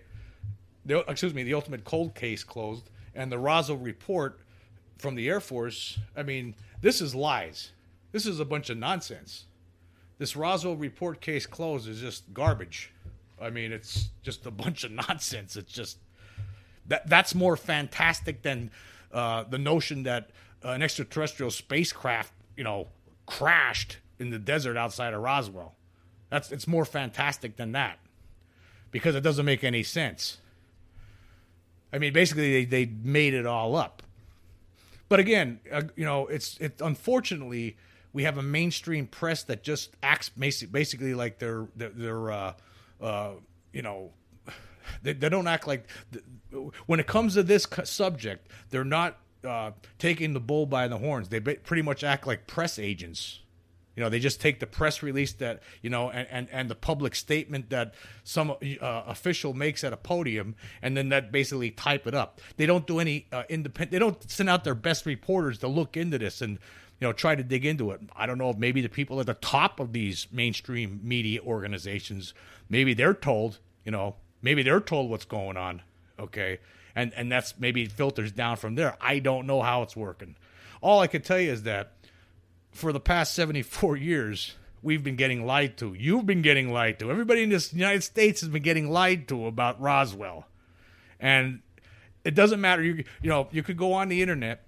the, 0.85 0.99
excuse 1.09 1.33
me 1.33 1.43
the 1.43 1.53
ultimate 1.53 1.83
cold 1.83 2.13
case 2.13 2.43
closed 2.43 2.89
and 3.15 3.31
the 3.31 3.39
roswell 3.39 3.77
report 3.77 4.39
from 4.97 5.15
the 5.15 5.27
air 5.29 5.39
force 5.39 5.97
i 6.15 6.23
mean 6.23 6.53
this 6.81 6.99
is 6.99 7.15
lies. 7.15 7.71
This 8.11 8.25
is 8.25 8.41
a 8.41 8.45
bunch 8.45 8.69
of 8.69 8.77
nonsense 8.77 9.45
this 10.17 10.35
Roswell 10.35 10.75
report 10.75 11.21
case 11.21 11.45
closed 11.45 11.87
is 11.87 11.99
just 11.99 12.33
garbage. 12.33 12.91
I 13.41 13.49
mean, 13.49 13.71
it's 13.71 14.09
just 14.21 14.45
a 14.45 14.51
bunch 14.63 14.83
of 14.83 14.91
nonsense. 14.91 15.55
It's 15.55 15.71
just 15.71 15.97
that 16.87 17.07
that's 17.09 17.33
more 17.33 17.57
fantastic 17.57 18.41
than 18.41 18.71
uh, 19.11 19.43
the 19.43 19.57
notion 19.57 20.03
that 20.03 20.29
uh, 20.63 20.69
an 20.69 20.81
extraterrestrial 20.81 21.51
spacecraft, 21.51 22.33
you 22.55 22.63
know, 22.63 22.87
crashed 23.25 23.97
in 24.19 24.29
the 24.29 24.39
desert 24.39 24.77
outside 24.77 25.13
of 25.13 25.21
Roswell. 25.21 25.75
That's 26.29 26.51
it's 26.51 26.67
more 26.67 26.85
fantastic 26.85 27.57
than 27.57 27.73
that 27.73 27.99
because 28.91 29.15
it 29.15 29.21
doesn't 29.21 29.45
make 29.45 29.63
any 29.63 29.83
sense. 29.83 30.37
I 31.91 31.99
mean, 31.99 32.11
basically, 32.11 32.65
they, 32.65 32.85
they 32.85 32.91
made 33.03 33.33
it 33.33 33.45
all 33.45 33.75
up. 33.75 34.01
But 35.09 35.19
again, 35.19 35.59
uh, 35.71 35.83
you 35.95 36.05
know, 36.05 36.25
it's 36.25 36.57
it 36.57 36.81
unfortunately 36.81 37.77
we 38.13 38.23
have 38.23 38.37
a 38.37 38.43
mainstream 38.43 39.07
press 39.07 39.43
that 39.43 39.63
just 39.63 39.91
acts 40.01 40.29
basically 40.29 41.13
like 41.13 41.39
they're 41.39 41.67
they're, 41.75 42.31
uh, 42.31 42.53
uh, 43.01 43.31
you 43.73 43.81
know 43.81 44.11
they, 45.03 45.13
they 45.13 45.29
don't 45.29 45.47
act 45.47 45.67
like 45.67 45.87
when 46.85 46.99
it 46.99 47.07
comes 47.07 47.33
to 47.33 47.43
this 47.43 47.67
subject 47.83 48.47
they're 48.69 48.83
not 48.83 49.17
uh, 49.43 49.71
taking 49.99 50.33
the 50.33 50.39
bull 50.39 50.65
by 50.65 50.87
the 50.87 50.97
horns. 50.97 51.29
They 51.29 51.39
pretty 51.39 51.81
much 51.81 52.03
act 52.03 52.25
like 52.25 52.47
press 52.47 52.79
agents. 52.79 53.39
You 53.95 54.01
know 54.01 54.09
they 54.09 54.19
just 54.19 54.41
take 54.41 54.59
the 54.59 54.65
press 54.65 55.03
release 55.03 55.33
that 55.33 55.61
you 55.83 55.89
know 55.89 56.09
and, 56.09 56.27
and, 56.31 56.47
and 56.51 56.69
the 56.69 56.75
public 56.75 57.13
statement 57.13 57.69
that 57.69 57.93
some 58.23 58.49
uh, 58.49 58.55
official 58.81 59.53
makes 59.53 59.83
at 59.83 59.93
a 59.93 59.97
podium 59.97 60.55
and 60.81 60.97
then 60.97 61.09
that 61.09 61.31
basically 61.31 61.69
type 61.69 62.07
it 62.07 62.15
up. 62.15 62.41
They 62.57 62.65
don't 62.65 62.87
do 62.87 62.99
any 62.99 63.27
uh, 63.31 63.43
independent 63.49 63.91
they 63.91 63.99
don't 63.99 64.31
send 64.31 64.49
out 64.49 64.63
their 64.63 64.73
best 64.73 65.05
reporters 65.05 65.59
to 65.59 65.67
look 65.67 65.95
into 65.95 66.17
this 66.17 66.41
and 66.41 66.57
you 67.03 67.09
know, 67.09 67.11
try 67.11 67.35
to 67.35 67.43
dig 67.43 67.65
into 67.65 67.91
it. 67.91 67.99
I 68.15 68.25
don't 68.25 68.37
know 68.37 68.49
if 68.49 68.57
maybe 68.57 68.79
the 68.79 68.87
people 68.87 69.19
at 69.19 69.25
the 69.25 69.33
top 69.33 69.81
of 69.81 69.91
these 69.91 70.25
mainstream 70.31 71.01
media 71.03 71.41
organizations, 71.41 72.33
maybe 72.69 72.93
they're 72.93 73.13
told, 73.13 73.59
you 73.83 73.91
know, 73.91 74.15
maybe 74.41 74.63
they're 74.63 74.79
told 74.79 75.09
what's 75.09 75.25
going 75.25 75.57
on. 75.57 75.81
Okay. 76.17 76.59
And 76.95 77.11
and 77.13 77.29
that's 77.29 77.59
maybe 77.59 77.87
filters 77.87 78.31
down 78.31 78.55
from 78.55 78.75
there. 78.75 78.95
I 79.01 79.19
don't 79.19 79.45
know 79.45 79.61
how 79.61 79.81
it's 79.81 79.97
working. 79.97 80.37
All 80.79 81.01
I 81.01 81.07
can 81.07 81.21
tell 81.21 81.37
you 81.37 81.51
is 81.51 81.63
that 81.63 81.91
for 82.71 82.93
the 82.93 83.01
past 83.01 83.33
74 83.33 83.97
years, 83.97 84.55
we've 84.81 85.03
been 85.03 85.17
getting 85.17 85.45
lied 85.45 85.75
to. 85.79 85.93
You've 85.93 86.25
been 86.25 86.41
getting 86.41 86.71
lied 86.71 86.99
to. 86.99 87.11
Everybody 87.11 87.43
in 87.43 87.49
this 87.49 87.73
United 87.73 88.03
States 88.03 88.39
has 88.39 88.49
been 88.49 88.63
getting 88.63 88.89
lied 88.89 89.27
to 89.27 89.45
about 89.45 89.81
Roswell. 89.81 90.47
And 91.19 91.63
it 92.23 92.33
doesn't 92.33 92.61
matter. 92.61 92.81
You 92.81 93.03
you 93.21 93.29
know, 93.29 93.49
you 93.51 93.61
could 93.61 93.75
go 93.75 93.91
on 93.91 94.07
the 94.07 94.21
internet 94.21 94.63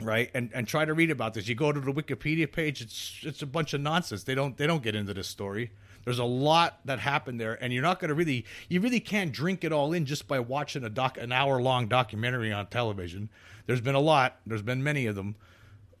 right 0.00 0.30
and 0.34 0.50
and 0.54 0.66
try 0.66 0.84
to 0.84 0.94
read 0.94 1.10
about 1.10 1.34
this 1.34 1.46
you 1.46 1.54
go 1.54 1.70
to 1.70 1.80
the 1.80 1.92
wikipedia 1.92 2.50
page 2.50 2.80
it's 2.80 3.20
it's 3.22 3.42
a 3.42 3.46
bunch 3.46 3.72
of 3.72 3.80
nonsense 3.80 4.24
they 4.24 4.34
don't 4.34 4.56
they 4.56 4.66
don't 4.66 4.82
get 4.82 4.94
into 4.94 5.14
this 5.14 5.28
story 5.28 5.70
There's 6.04 6.18
a 6.18 6.24
lot 6.24 6.80
that 6.84 6.98
happened 6.98 7.40
there, 7.40 7.54
and 7.62 7.72
you're 7.72 7.82
not 7.82 8.00
going 8.00 8.08
to 8.08 8.14
really, 8.14 8.44
you 8.68 8.80
really 8.80 9.00
can't 9.00 9.32
drink 9.32 9.62
it 9.62 9.72
all 9.72 9.92
in 9.92 10.04
just 10.04 10.26
by 10.26 10.40
watching 10.40 10.82
a 10.84 10.88
doc, 10.88 11.16
an 11.16 11.32
hour 11.32 11.62
long 11.62 11.86
documentary 11.86 12.52
on 12.52 12.66
television. 12.66 13.28
There's 13.66 13.80
been 13.80 13.94
a 13.94 14.00
lot. 14.00 14.38
There's 14.46 14.62
been 14.62 14.82
many 14.82 15.06
of 15.06 15.14
them. 15.14 15.36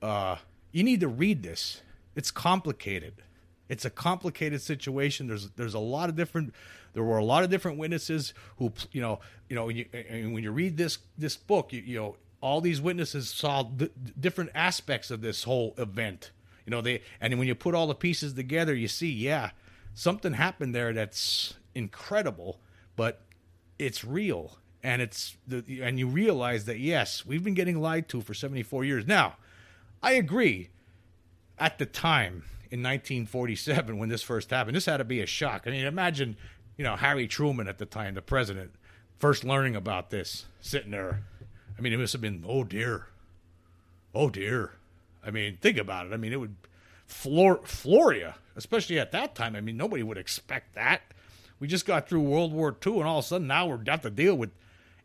Uh, 0.00 0.36
you 0.72 0.82
need 0.82 1.00
to 1.00 1.08
read 1.08 1.42
this. 1.42 1.82
It's 2.16 2.30
complicated. 2.30 3.14
It's 3.68 3.84
a 3.84 3.90
complicated 3.90 4.60
situation. 4.60 5.28
There's 5.28 5.50
there's 5.50 5.74
a 5.74 5.78
lot 5.78 6.08
of 6.08 6.16
different. 6.16 6.52
There 6.94 7.04
were 7.04 7.18
a 7.18 7.24
lot 7.24 7.44
of 7.44 7.50
different 7.50 7.78
witnesses 7.78 8.34
who 8.56 8.72
you 8.90 9.00
know 9.00 9.20
you 9.48 9.54
know 9.54 9.68
you, 9.68 9.86
and 9.92 10.34
when 10.34 10.42
you 10.42 10.50
read 10.50 10.76
this 10.76 10.98
this 11.16 11.36
book 11.36 11.72
you, 11.72 11.80
you 11.80 11.98
know 11.98 12.16
all 12.42 12.60
these 12.60 12.80
witnesses 12.80 13.30
saw 13.30 13.62
different 14.20 14.50
aspects 14.54 15.10
of 15.10 15.22
this 15.22 15.44
whole 15.44 15.74
event. 15.78 16.32
You 16.66 16.70
know 16.70 16.82
they 16.82 17.00
and 17.20 17.38
when 17.38 17.48
you 17.48 17.54
put 17.54 17.74
all 17.74 17.86
the 17.86 17.94
pieces 17.94 18.34
together, 18.34 18.74
you 18.74 18.88
see 18.88 19.10
yeah 19.10 19.52
something 19.94 20.34
happened 20.34 20.74
there 20.74 20.92
that's 20.92 21.54
incredible, 21.74 22.60
but 22.96 23.22
it's 23.78 24.04
real 24.04 24.58
and 24.82 25.00
it's 25.00 25.36
the 25.46 25.80
and 25.80 25.98
you 25.98 26.06
realize 26.06 26.66
that 26.66 26.78
yes 26.78 27.24
we've 27.24 27.44
been 27.44 27.54
getting 27.54 27.80
lied 27.80 28.08
to 28.10 28.20
for 28.20 28.34
74 28.34 28.84
years 28.84 29.06
now. 29.06 29.36
I 30.02 30.12
agree. 30.12 30.68
At 31.58 31.78
the 31.78 31.86
time 31.86 32.44
in 32.72 32.80
1947 32.80 33.98
when 33.98 34.08
this 34.08 34.22
first 34.22 34.50
happened. 34.50 34.74
This 34.74 34.86
had 34.86 34.96
to 34.96 35.04
be 35.04 35.20
a 35.20 35.26
shock. 35.26 35.64
I 35.66 35.70
mean, 35.70 35.84
imagine, 35.84 36.36
you 36.78 36.84
know, 36.84 36.96
Harry 36.96 37.28
Truman 37.28 37.68
at 37.68 37.76
the 37.76 37.84
time, 37.84 38.14
the 38.14 38.22
president, 38.22 38.72
first 39.18 39.44
learning 39.44 39.76
about 39.76 40.08
this, 40.08 40.46
sitting 40.62 40.90
there. 40.90 41.22
I 41.76 41.80
mean, 41.80 41.92
it 41.92 41.98
must 41.98 42.12
have 42.12 42.22
been, 42.22 42.44
oh 42.46 42.64
dear, 42.64 43.06
oh 44.14 44.30
dear. 44.30 44.72
I 45.24 45.30
mean, 45.30 45.58
think 45.60 45.78
about 45.78 46.06
it. 46.06 46.12
I 46.12 46.16
mean, 46.16 46.32
it 46.32 46.40
would 46.40 46.56
floor 47.06 48.14
you, 48.14 48.32
especially 48.56 48.98
at 48.98 49.12
that 49.12 49.34
time. 49.34 49.54
I 49.54 49.60
mean, 49.60 49.76
nobody 49.76 50.02
would 50.02 50.18
expect 50.18 50.74
that. 50.74 51.02
We 51.60 51.68
just 51.68 51.86
got 51.86 52.08
through 52.08 52.22
World 52.22 52.52
War 52.52 52.76
II, 52.84 52.98
and 52.98 53.04
all 53.04 53.20
of 53.20 53.24
a 53.24 53.28
sudden 53.28 53.46
now 53.46 53.66
we're 53.66 53.76
got 53.76 54.02
to 54.02 54.10
deal 54.10 54.34
with 54.34 54.50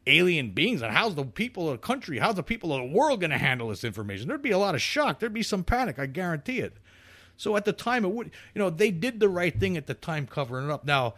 alien 0.07 0.51
beings. 0.51 0.81
And 0.81 0.91
how's 0.91 1.15
the 1.15 1.25
people 1.25 1.69
of 1.69 1.79
the 1.79 1.85
country, 1.85 2.17
how's 2.17 2.35
the 2.35 2.43
people 2.43 2.73
of 2.73 2.81
the 2.81 2.97
world 2.97 3.19
going 3.19 3.31
to 3.31 3.37
handle 3.37 3.69
this 3.69 3.83
information? 3.83 4.27
There'd 4.27 4.41
be 4.41 4.51
a 4.51 4.57
lot 4.57 4.73
of 4.73 4.81
shock. 4.81 5.19
There'd 5.19 5.33
be 5.33 5.43
some 5.43 5.63
panic. 5.63 5.99
I 5.99 6.07
guarantee 6.07 6.59
it. 6.59 6.73
So 7.35 7.55
at 7.55 7.65
the 7.65 7.73
time, 7.73 8.03
it 8.03 8.11
would, 8.11 8.31
you 8.55 8.59
know, 8.59 8.71
they 8.71 8.89
did 8.89 9.19
the 9.19 9.29
right 9.29 9.57
thing 9.57 9.77
at 9.77 9.85
the 9.85 9.93
time 9.93 10.25
covering 10.25 10.67
it 10.67 10.71
up. 10.71 10.85
Now, 10.85 11.13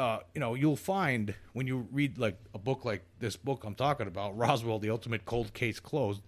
uh, 0.00 0.20
you 0.34 0.40
know, 0.40 0.54
you'll 0.54 0.76
find 0.76 1.34
when 1.52 1.66
you 1.66 1.86
read 1.92 2.16
like 2.16 2.38
a 2.54 2.58
book 2.58 2.86
like 2.86 3.02
this 3.18 3.36
book 3.36 3.64
I'm 3.64 3.74
talking 3.74 4.06
about, 4.06 4.36
Roswell, 4.36 4.78
the 4.78 4.88
ultimate 4.88 5.26
cold 5.26 5.52
case 5.52 5.78
closed. 5.78 6.22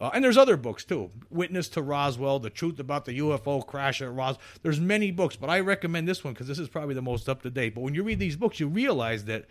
Uh, 0.00 0.10
and 0.14 0.24
there's 0.24 0.38
other 0.38 0.56
books 0.56 0.82
too. 0.82 1.10
Witness 1.30 1.68
to 1.68 1.82
Roswell, 1.82 2.38
The 2.38 2.48
Truth 2.48 2.80
About 2.80 3.04
the 3.04 3.18
UFO 3.18 3.64
Crash 3.64 4.00
at 4.00 4.12
Roswell. 4.12 4.42
There's 4.62 4.80
many 4.80 5.10
books, 5.10 5.36
but 5.36 5.50
I 5.50 5.60
recommend 5.60 6.08
this 6.08 6.24
one 6.24 6.32
because 6.32 6.48
this 6.48 6.58
is 6.58 6.70
probably 6.70 6.94
the 6.94 7.02
most 7.02 7.28
up 7.28 7.42
to 7.42 7.50
date. 7.50 7.74
But 7.74 7.82
when 7.82 7.94
you 7.94 8.02
read 8.02 8.18
these 8.18 8.34
books, 8.34 8.58
you 8.58 8.66
realize 8.66 9.26
that 9.26 9.44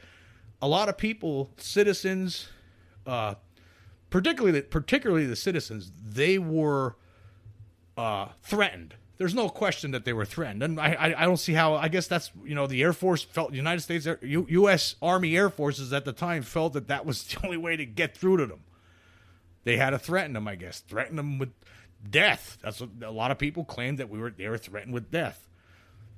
a 0.59 0.67
lot 0.67 0.89
of 0.89 0.97
people, 0.97 1.51
citizens, 1.57 2.49
uh, 3.05 3.35
particularly 4.09 4.63
particularly 4.63 5.27
the 5.27 5.35
citizens, 5.35 5.91
they 6.03 6.39
were 6.39 6.95
uh, 7.95 8.29
threatened. 8.41 8.95
There's 9.21 9.35
no 9.35 9.49
question 9.49 9.91
that 9.91 10.03
they 10.03 10.13
were 10.13 10.25
threatened, 10.25 10.63
and 10.63 10.79
I, 10.79 10.93
I, 10.93 11.21
I 11.21 11.25
don't 11.25 11.37
see 11.37 11.53
how. 11.53 11.75
I 11.75 11.89
guess 11.89 12.07
that's 12.07 12.31
you 12.43 12.55
know 12.55 12.65
the 12.65 12.81
Air 12.81 12.91
Force 12.91 13.21
felt 13.21 13.53
United 13.53 13.81
States 13.81 14.07
U, 14.23 14.47
U.S. 14.49 14.95
Army 14.99 15.37
Air 15.37 15.51
Forces 15.51 15.93
at 15.93 16.05
the 16.05 16.11
time 16.11 16.41
felt 16.41 16.73
that 16.73 16.87
that 16.87 17.05
was 17.05 17.23
the 17.27 17.37
only 17.45 17.57
way 17.57 17.77
to 17.77 17.85
get 17.85 18.17
through 18.17 18.37
to 18.37 18.47
them. 18.47 18.61
They 19.63 19.77
had 19.77 19.91
to 19.91 19.99
threaten 19.99 20.33
them, 20.33 20.47
I 20.47 20.55
guess, 20.55 20.79
threaten 20.79 21.17
them 21.17 21.37
with 21.37 21.51
death. 22.09 22.57
That's 22.63 22.81
what 22.81 22.89
a 23.03 23.11
lot 23.11 23.29
of 23.29 23.37
people 23.37 23.63
claimed 23.63 23.99
that 23.99 24.09
we 24.09 24.17
were 24.17 24.31
they 24.31 24.49
were 24.49 24.57
threatened 24.57 24.91
with 24.91 25.11
death. 25.11 25.47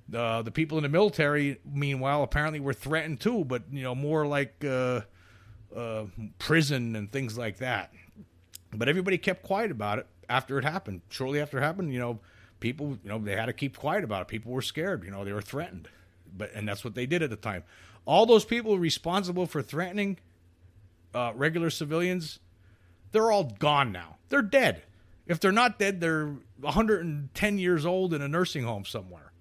The 0.07 0.41
the 0.41 0.51
people 0.51 0.77
in 0.77 0.83
the 0.83 0.89
military, 0.89 1.59
meanwhile, 1.69 2.23
apparently 2.23 2.61
were 2.61 2.71
threatened 2.71 3.19
too, 3.19 3.43
but 3.43 3.63
you 3.69 3.83
know 3.83 3.95
more 3.95 4.25
like 4.25 4.63
uh, 4.63 5.01
uh, 5.75 6.05
prison 6.39 6.95
and 6.95 7.11
things 7.11 7.37
like 7.37 7.57
that. 7.57 7.91
But 8.71 8.87
everybody 8.87 9.17
kept 9.17 9.43
quiet 9.43 9.71
about 9.71 9.99
it 9.99 10.07
after 10.29 10.57
it 10.57 10.63
happened. 10.63 11.01
Shortly 11.09 11.41
after 11.41 11.57
it 11.57 11.63
happened, 11.63 11.91
you 11.91 11.99
know, 11.99 12.21
people, 12.63 12.97
you 13.03 13.09
know, 13.09 13.19
they 13.19 13.35
had 13.35 13.47
to 13.47 13.53
keep 13.53 13.77
quiet 13.77 14.05
about 14.05 14.21
it. 14.21 14.27
People 14.29 14.53
were 14.53 14.61
scared, 14.61 15.03
you 15.03 15.11
know, 15.11 15.25
they 15.25 15.33
were 15.33 15.41
threatened. 15.41 15.89
But 16.35 16.51
and 16.55 16.65
that's 16.67 16.83
what 16.83 16.95
they 16.95 17.05
did 17.05 17.21
at 17.21 17.29
the 17.29 17.35
time. 17.35 17.63
All 18.05 18.25
those 18.25 18.45
people 18.45 18.79
responsible 18.79 19.45
for 19.45 19.61
threatening 19.61 20.17
uh, 21.13 21.33
regular 21.35 21.69
civilians, 21.69 22.39
they're 23.11 23.31
all 23.31 23.43
gone 23.43 23.91
now. 23.91 24.15
They're 24.29 24.41
dead. 24.41 24.81
If 25.27 25.41
they're 25.41 25.51
not 25.51 25.77
dead, 25.77 25.99
they're 25.99 26.35
110 26.61 27.57
years 27.59 27.85
old 27.85 28.13
in 28.13 28.21
a 28.21 28.29
nursing 28.29 28.63
home 28.63 28.85
somewhere. 28.85 29.33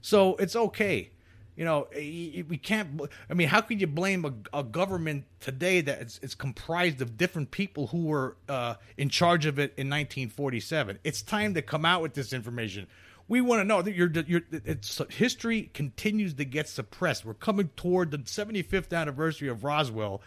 So 0.00 0.36
it's 0.36 0.54
okay 0.54 1.10
you 1.58 1.64
know, 1.64 1.88
we 1.92 2.56
can't. 2.56 3.00
I 3.28 3.34
mean, 3.34 3.48
how 3.48 3.62
could 3.62 3.80
you 3.80 3.88
blame 3.88 4.24
a, 4.24 4.60
a 4.60 4.62
government 4.62 5.24
today 5.40 5.80
that 5.80 6.00
it's, 6.00 6.20
it's, 6.22 6.36
comprised 6.36 7.02
of 7.02 7.16
different 7.16 7.50
people 7.50 7.88
who 7.88 8.04
were 8.04 8.36
uh, 8.48 8.74
in 8.96 9.08
charge 9.08 9.44
of 9.44 9.58
it 9.58 9.72
in 9.76 9.88
1947? 9.88 11.00
It's 11.02 11.20
time 11.20 11.54
to 11.54 11.62
come 11.62 11.84
out 11.84 12.00
with 12.00 12.14
this 12.14 12.32
information. 12.32 12.86
We 13.26 13.40
want 13.40 13.58
to 13.58 13.64
know 13.64 13.82
that 13.82 13.92
you're, 13.92 14.08
it's 14.52 15.02
history 15.10 15.72
continues 15.74 16.34
to 16.34 16.44
get 16.44 16.68
suppressed. 16.68 17.24
We're 17.24 17.34
coming 17.34 17.70
toward 17.74 18.12
the 18.12 18.18
75th 18.18 18.96
anniversary 18.96 19.48
of 19.48 19.64
Roswell 19.64 20.22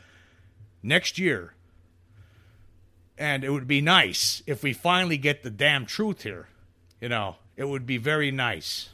next 0.84 1.18
year, 1.18 1.54
and 3.18 3.46
it 3.46 3.52
would 3.52 3.70
be 3.70 3.80
nice 3.80 4.44
if 4.46 4.64
we 4.64 4.74
finally 4.74 5.18
get 5.18 5.44
the 5.44 5.50
damn 5.50 5.86
truth 5.86 6.24
here. 6.24 6.50
You 7.00 7.08
know, 7.08 7.38
it 7.56 7.70
would 7.70 7.86
be 7.86 7.98
very 7.98 8.32
nice. 8.32 8.90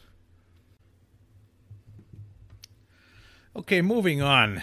Okay, 3.58 3.82
moving 3.82 4.22
on. 4.22 4.62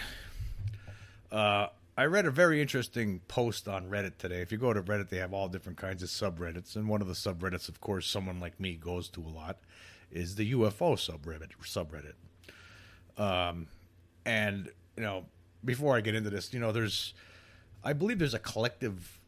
Uh, 1.29 1.67
I 1.97 2.05
read 2.05 2.25
a 2.25 2.31
very 2.31 2.61
interesting 2.61 3.19
post 3.27 3.67
on 3.67 3.89
Reddit 3.89 4.17
today. 4.17 4.39
If 4.39 4.53
you 4.53 4.57
go 4.57 4.71
to 4.71 4.81
Reddit, 4.81 5.09
they 5.09 5.17
have 5.17 5.33
all 5.33 5.49
different 5.49 5.77
kinds 5.77 6.01
of 6.01 6.07
subreddits, 6.07 6.77
and 6.77 6.87
one 6.87 7.01
of 7.01 7.07
the 7.09 7.13
subreddits, 7.13 7.67
of 7.67 7.81
course, 7.81 8.07
someone 8.07 8.39
like 8.39 8.57
me 8.57 8.75
goes 8.75 9.09
to 9.09 9.19
a 9.19 9.27
lot, 9.27 9.57
is 10.13 10.35
the 10.35 10.53
UFO 10.53 10.95
subreddit. 10.95 11.49
Subreddit, 11.61 12.13
um, 13.21 13.67
and 14.25 14.69
you 14.95 15.03
know, 15.03 15.25
before 15.65 15.97
I 15.97 15.99
get 15.99 16.15
into 16.15 16.29
this, 16.29 16.53
you 16.53 16.61
know, 16.61 16.71
there's, 16.71 17.13
I 17.83 17.91
believe 17.91 18.17
there's 18.17 18.33
a 18.33 18.39
collective 18.39 19.19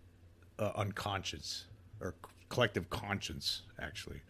uh, 0.59 0.71
unconscious 0.77 1.65
or 2.00 2.15
collective 2.47 2.89
conscience, 2.89 3.63
actually, 3.81 4.21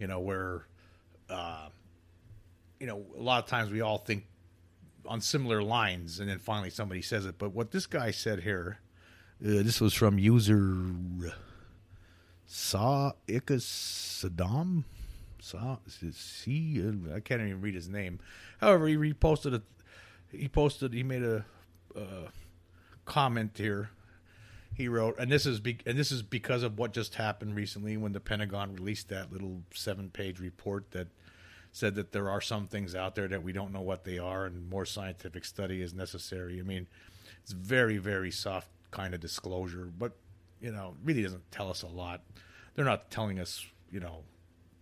you 0.00 0.08
know, 0.08 0.18
where, 0.18 0.66
uh, 1.30 1.68
you 2.80 2.88
know, 2.88 3.06
a 3.16 3.22
lot 3.22 3.44
of 3.44 3.48
times 3.48 3.70
we 3.70 3.80
all 3.80 3.98
think 3.98 4.24
on 5.06 5.20
similar 5.20 5.62
lines, 5.62 6.20
and 6.20 6.28
then 6.28 6.38
finally 6.38 6.70
somebody 6.70 7.02
says 7.02 7.26
it. 7.26 7.38
But 7.38 7.52
what 7.52 7.70
this 7.70 7.86
guy 7.86 8.10
said 8.10 8.40
here, 8.40 8.78
uh, 9.44 9.62
this 9.62 9.80
was 9.80 9.94
from 9.94 10.18
user 10.18 10.92
Sa 12.46 13.12
Ikas 13.26 13.62
Saddam. 13.62 14.84
Sa 15.40 15.78
C. 16.12 16.80
I 17.12 17.20
can't 17.20 17.42
even 17.42 17.60
read 17.60 17.74
his 17.74 17.88
name. 17.88 18.20
However, 18.60 18.86
he 18.86 18.96
reposted 18.96 19.54
it. 19.54 19.62
He 20.30 20.48
posted. 20.48 20.94
He 20.94 21.02
made 21.02 21.24
a 21.24 21.44
uh, 21.96 22.28
comment 23.04 23.52
here. 23.56 23.90
He 24.74 24.88
wrote, 24.88 25.18
and 25.18 25.30
this 25.30 25.44
is 25.44 25.60
be, 25.60 25.78
and 25.84 25.98
this 25.98 26.12
is 26.12 26.22
because 26.22 26.62
of 26.62 26.78
what 26.78 26.92
just 26.92 27.16
happened 27.16 27.56
recently 27.56 27.96
when 27.96 28.12
the 28.12 28.20
Pentagon 28.20 28.72
released 28.72 29.08
that 29.08 29.30
little 29.32 29.62
seven-page 29.74 30.38
report 30.40 30.92
that 30.92 31.08
said 31.72 31.94
that 31.94 32.12
there 32.12 32.28
are 32.28 32.40
some 32.40 32.66
things 32.66 32.94
out 32.94 33.14
there 33.14 33.26
that 33.28 33.42
we 33.42 33.52
don't 33.52 33.72
know 33.72 33.80
what 33.80 34.04
they 34.04 34.18
are, 34.18 34.44
and 34.44 34.68
more 34.68 34.84
scientific 34.84 35.44
study 35.44 35.80
is 35.80 35.94
necessary. 35.94 36.60
I 36.60 36.62
mean, 36.62 36.86
it's 37.42 37.52
very, 37.52 37.96
very 37.96 38.30
soft 38.30 38.68
kind 38.90 39.14
of 39.14 39.20
disclosure, 39.20 39.90
but 39.98 40.12
you 40.60 40.70
know, 40.70 40.94
really 41.02 41.22
doesn't 41.22 41.50
tell 41.50 41.70
us 41.70 41.82
a 41.82 41.88
lot. 41.88 42.22
They're 42.74 42.84
not 42.84 43.10
telling 43.10 43.40
us, 43.40 43.66
you 43.90 44.00
know, 44.00 44.20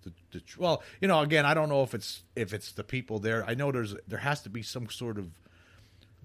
the, 0.02 0.12
the 0.32 0.42
well, 0.59 0.82
you 1.00 1.09
know, 1.09 1.20
again, 1.20 1.47
I 1.47 1.54
don't 1.54 1.68
know 1.68 1.82
if 1.82 1.94
it's 1.94 2.23
if 2.35 2.52
it's 2.52 2.73
the 2.73 2.85
people 2.85 3.18
there. 3.18 3.44
I 3.47 3.54
know 3.54 3.70
there's 3.70 3.94
there 4.06 4.18
has 4.18 4.42
to 4.42 4.50
be 4.50 4.62
some 4.62 4.88
sort 4.90 5.16
of 5.16 5.28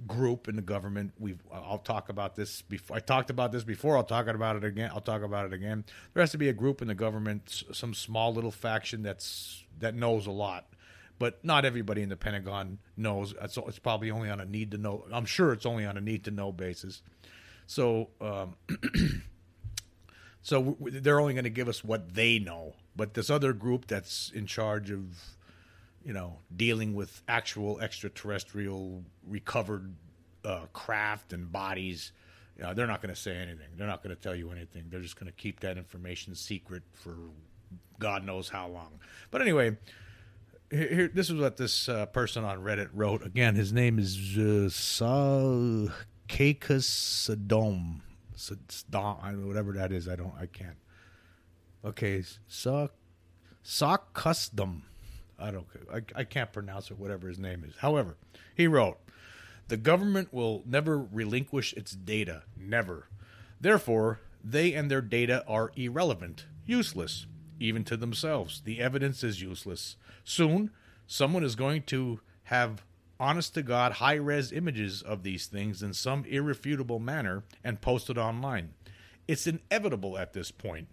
group 0.07 0.47
in 0.47 0.55
the 0.55 0.61
government. 0.61 1.13
We've 1.19 1.41
I'll 1.51 1.77
talk 1.77 2.09
about 2.09 2.35
this 2.35 2.61
before. 2.61 2.97
I 2.97 2.99
talked 2.99 3.29
about 3.29 3.51
this 3.51 3.63
before. 3.63 3.97
I'll 3.97 4.03
talk 4.03 4.27
about 4.27 4.55
it 4.55 4.63
again. 4.63 4.91
I'll 4.93 5.01
talk 5.01 5.23
about 5.23 5.45
it 5.45 5.53
again. 5.53 5.85
There 6.13 6.21
has 6.21 6.31
to 6.31 6.37
be 6.37 6.49
a 6.49 6.53
group 6.53 6.81
in 6.81 6.87
the 6.87 6.95
government, 6.95 7.63
some 7.71 7.93
small 7.93 8.33
little 8.33 8.51
faction 8.51 9.03
that's 9.03 9.63
that 9.79 9.95
knows 9.95 10.27
a 10.27 10.31
lot. 10.31 10.67
But 11.17 11.43
not 11.45 11.63
everybody 11.63 12.01
in 12.01 12.09
the 12.09 12.17
Pentagon 12.17 12.79
knows. 12.97 13.33
It's, 13.41 13.57
it's 13.57 13.79
probably 13.79 14.11
only 14.11 14.29
on 14.29 14.41
a 14.41 14.45
need 14.45 14.71
to 14.71 14.77
know. 14.77 15.05
I'm 15.11 15.25
sure 15.25 15.53
it's 15.53 15.65
only 15.65 15.85
on 15.85 15.97
a 15.97 16.01
need 16.01 16.25
to 16.25 16.31
know 16.31 16.51
basis. 16.51 17.01
So, 17.67 18.09
um, 18.19 18.55
so 20.41 20.75
they're 20.81 21.21
only 21.21 21.33
going 21.33 21.45
to 21.45 21.49
give 21.49 21.69
us 21.69 21.83
what 21.83 22.13
they 22.15 22.37
know. 22.37 22.73
But 22.97 23.13
this 23.13 23.29
other 23.29 23.53
group 23.53 23.87
that's 23.87 24.29
in 24.33 24.45
charge 24.45 24.91
of, 24.91 25.03
you 26.05 26.13
know, 26.13 26.37
dealing 26.55 26.93
with 26.93 27.23
actual 27.27 27.79
extraterrestrial 27.79 29.03
recovered 29.27 29.95
uh, 30.45 30.67
craft 30.71 31.33
and 31.33 31.51
bodies, 31.51 32.11
you 32.55 32.63
know, 32.63 32.73
they're 32.73 32.87
not 32.87 33.01
going 33.01 33.13
to 33.13 33.19
say 33.19 33.35
anything. 33.35 33.67
They're 33.75 33.87
not 33.87 34.03
going 34.03 34.15
to 34.15 34.21
tell 34.21 34.35
you 34.35 34.51
anything. 34.51 34.85
They're 34.89 35.01
just 35.01 35.19
going 35.19 35.31
to 35.31 35.35
keep 35.35 35.59
that 35.61 35.77
information 35.77 36.35
secret 36.35 36.83
for 36.93 37.15
God 37.99 38.23
knows 38.23 38.49
how 38.49 38.67
long. 38.67 38.99
But 39.31 39.41
anyway, 39.41 39.77
here, 40.69 41.09
this 41.13 41.29
is 41.29 41.35
what 41.35 41.57
this 41.57 41.89
uh, 41.89 42.05
person 42.07 42.43
on 42.43 42.59
Reddit 42.59 42.89
wrote. 42.93 43.25
Again, 43.25 43.55
his 43.55 43.73
name 43.73 43.97
is 43.99 44.37
uh, 44.37 44.69
Sa 44.69 45.89
Sadom. 46.27 48.01
Sadom, 48.37 49.47
whatever 49.47 49.73
that 49.73 49.91
is. 49.91 50.07
I 50.07 50.15
don't. 50.15 50.33
I 50.39 50.45
can't. 50.45 50.77
Okay, 51.83 52.23
Sa 52.47 52.89
Sa 53.63 53.97
Custom. 54.13 54.83
I 55.39 55.51
don't. 55.51 55.67
I, 55.93 56.01
I 56.15 56.23
can't 56.23 56.53
pronounce 56.53 56.91
it. 56.91 56.99
Whatever 56.99 57.27
his 57.27 57.39
name 57.39 57.63
is. 57.67 57.75
However, 57.77 58.15
he 58.55 58.67
wrote, 58.67 58.97
"The 59.67 59.77
government 59.77 60.33
will 60.33 60.63
never 60.65 60.97
relinquish 60.97 61.73
its 61.73 61.91
data. 61.91 62.43
Never. 62.57 63.07
Therefore, 63.59 64.19
they 64.43 64.73
and 64.73 64.91
their 64.91 65.01
data 65.01 65.43
are 65.47 65.71
irrelevant, 65.75 66.45
useless, 66.65 67.25
even 67.59 67.83
to 67.85 67.97
themselves. 67.97 68.61
The 68.63 68.79
evidence 68.79 69.23
is 69.23 69.41
useless. 69.41 69.95
Soon, 70.23 70.71
someone 71.07 71.43
is 71.43 71.55
going 71.55 71.83
to 71.83 72.19
have 72.43 72.83
honest 73.19 73.53
to 73.55 73.63
God 73.63 73.93
high 73.93 74.15
res 74.15 74.51
images 74.51 75.01
of 75.01 75.23
these 75.23 75.47
things 75.47 75.81
in 75.81 75.93
some 75.93 76.25
irrefutable 76.25 76.99
manner 76.99 77.43
and 77.63 77.81
post 77.81 78.09
it 78.09 78.17
online. 78.17 78.73
It's 79.27 79.47
inevitable 79.47 80.17
at 80.17 80.33
this 80.33 80.51
point. 80.51 80.87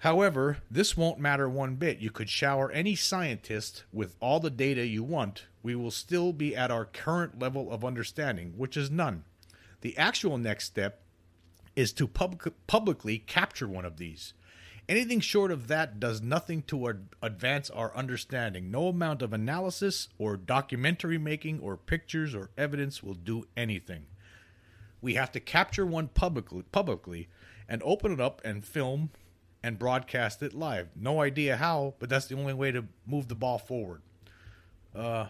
However, 0.00 0.58
this 0.70 0.96
won't 0.96 1.18
matter 1.18 1.46
one 1.46 1.76
bit. 1.76 1.98
You 1.98 2.10
could 2.10 2.30
shower 2.30 2.70
any 2.70 2.94
scientist 2.94 3.84
with 3.92 4.16
all 4.18 4.40
the 4.40 4.48
data 4.48 4.86
you 4.86 5.02
want. 5.02 5.44
We 5.62 5.74
will 5.74 5.90
still 5.90 6.32
be 6.32 6.56
at 6.56 6.70
our 6.70 6.86
current 6.86 7.38
level 7.38 7.70
of 7.70 7.84
understanding, 7.84 8.54
which 8.56 8.78
is 8.78 8.90
none. 8.90 9.24
The 9.82 9.96
actual 9.98 10.38
next 10.38 10.64
step 10.64 11.02
is 11.76 11.92
to 11.92 12.08
pub- 12.08 12.50
publicly 12.66 13.18
capture 13.18 13.68
one 13.68 13.84
of 13.84 13.98
these. 13.98 14.32
Anything 14.88 15.20
short 15.20 15.50
of 15.50 15.68
that 15.68 16.00
does 16.00 16.22
nothing 16.22 16.62
to 16.62 16.88
ad- 16.88 17.08
advance 17.22 17.68
our 17.68 17.94
understanding. 17.94 18.70
No 18.70 18.88
amount 18.88 19.20
of 19.20 19.34
analysis 19.34 20.08
or 20.16 20.38
documentary 20.38 21.18
making 21.18 21.60
or 21.60 21.76
pictures 21.76 22.34
or 22.34 22.50
evidence 22.56 23.02
will 23.02 23.14
do 23.14 23.44
anything. 23.54 24.06
We 25.02 25.14
have 25.14 25.30
to 25.32 25.40
capture 25.40 25.84
one 25.84 26.08
publicly, 26.08 26.62
publicly 26.72 27.28
and 27.68 27.82
open 27.84 28.12
it 28.12 28.20
up 28.20 28.40
and 28.46 28.64
film 28.64 29.10
and 29.62 29.78
broadcast 29.78 30.42
it 30.42 30.54
live. 30.54 30.88
No 30.96 31.20
idea 31.20 31.56
how, 31.56 31.94
but 31.98 32.08
that's 32.08 32.26
the 32.26 32.36
only 32.36 32.54
way 32.54 32.72
to 32.72 32.84
move 33.06 33.28
the 33.28 33.34
ball 33.34 33.58
forward. 33.58 34.00
Uh, 34.94 35.26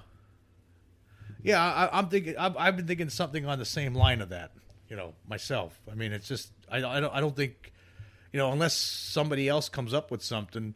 yeah, 1.43 1.63
I, 1.63 1.99
am 1.99 2.09
thinking. 2.09 2.37
I've, 2.37 2.57
I've, 2.57 2.77
been 2.77 2.87
thinking 2.87 3.09
something 3.09 3.47
on 3.47 3.59
the 3.59 3.65
same 3.65 3.95
line 3.95 4.21
of 4.21 4.29
that. 4.31 4.53
You 4.89 4.97
know, 4.97 5.15
myself. 5.29 5.79
I 5.91 5.95
mean, 5.95 6.13
it's 6.13 6.29
just 6.29 6.51
I, 6.71 6.79
I 6.79 7.01
don't 7.01 7.15
I 7.15 7.21
don't 7.21 7.37
think, 7.37 7.73
you 8.33 8.39
know, 8.39 8.53
unless 8.53 8.75
somebody 8.75 9.49
else 9.49 9.69
comes 9.69 9.95
up 9.95 10.11
with 10.11 10.23
something, 10.23 10.75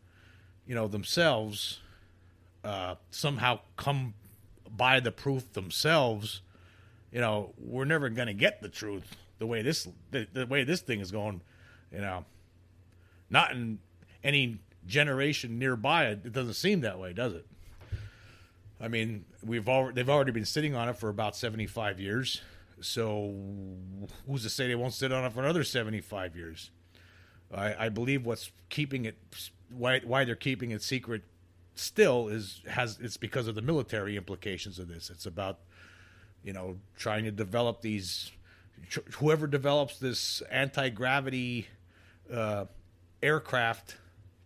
you 0.66 0.74
know, 0.74 0.86
themselves, 0.86 1.80
uh, 2.62 2.94
somehow 3.10 3.60
come 3.76 4.14
by 4.70 5.00
the 5.00 5.10
proof 5.10 5.52
themselves. 5.52 6.42
You 7.12 7.20
know, 7.20 7.54
we're 7.58 7.84
never 7.84 8.08
going 8.08 8.28
to 8.28 8.34
get 8.34 8.60
the 8.60 8.68
truth 8.68 9.16
the 9.38 9.46
way 9.46 9.62
this 9.62 9.88
the, 10.10 10.26
the 10.32 10.46
way 10.46 10.64
this 10.64 10.80
thing 10.80 11.00
is 11.00 11.10
going. 11.10 11.40
You 11.92 12.00
know, 12.00 12.24
not 13.30 13.52
in 13.52 13.78
any 14.22 14.58
generation 14.86 15.58
nearby. 15.58 16.06
It 16.06 16.32
doesn't 16.32 16.54
seem 16.54 16.80
that 16.80 16.98
way, 16.98 17.12
does 17.12 17.32
it? 17.32 17.46
I 18.80 18.88
mean, 18.88 19.24
we've 19.42 19.68
already 19.68 19.94
they've 19.94 20.10
already 20.10 20.32
been 20.32 20.44
sitting 20.44 20.74
on 20.74 20.88
it 20.88 20.96
for 20.96 21.08
about 21.08 21.36
seventy 21.36 21.66
five 21.66 22.00
years. 22.00 22.42
So 22.80 23.34
who's 24.26 24.42
to 24.42 24.50
say 24.50 24.66
they 24.68 24.74
won't 24.74 24.94
sit 24.94 25.12
on 25.12 25.24
it 25.24 25.32
for 25.32 25.40
another 25.40 25.64
seventy 25.64 26.00
five 26.00 26.36
years? 26.36 26.70
I, 27.52 27.86
I 27.86 27.88
believe 27.88 28.26
what's 28.26 28.50
keeping 28.68 29.04
it 29.04 29.16
why 29.70 30.00
why 30.00 30.24
they're 30.24 30.34
keeping 30.34 30.70
it 30.70 30.82
secret 30.82 31.22
still 31.76 32.28
is 32.28 32.62
has 32.68 32.98
it's 33.00 33.16
because 33.16 33.48
of 33.48 33.54
the 33.54 33.62
military 33.62 34.16
implications 34.16 34.78
of 34.78 34.88
this. 34.88 35.10
It's 35.10 35.26
about 35.26 35.60
you 36.42 36.52
know 36.52 36.76
trying 36.96 37.24
to 37.24 37.30
develop 37.30 37.80
these 37.80 38.32
whoever 39.14 39.46
develops 39.46 39.98
this 39.98 40.42
anti 40.50 40.88
gravity 40.90 41.68
uh, 42.32 42.66
aircraft, 43.24 43.96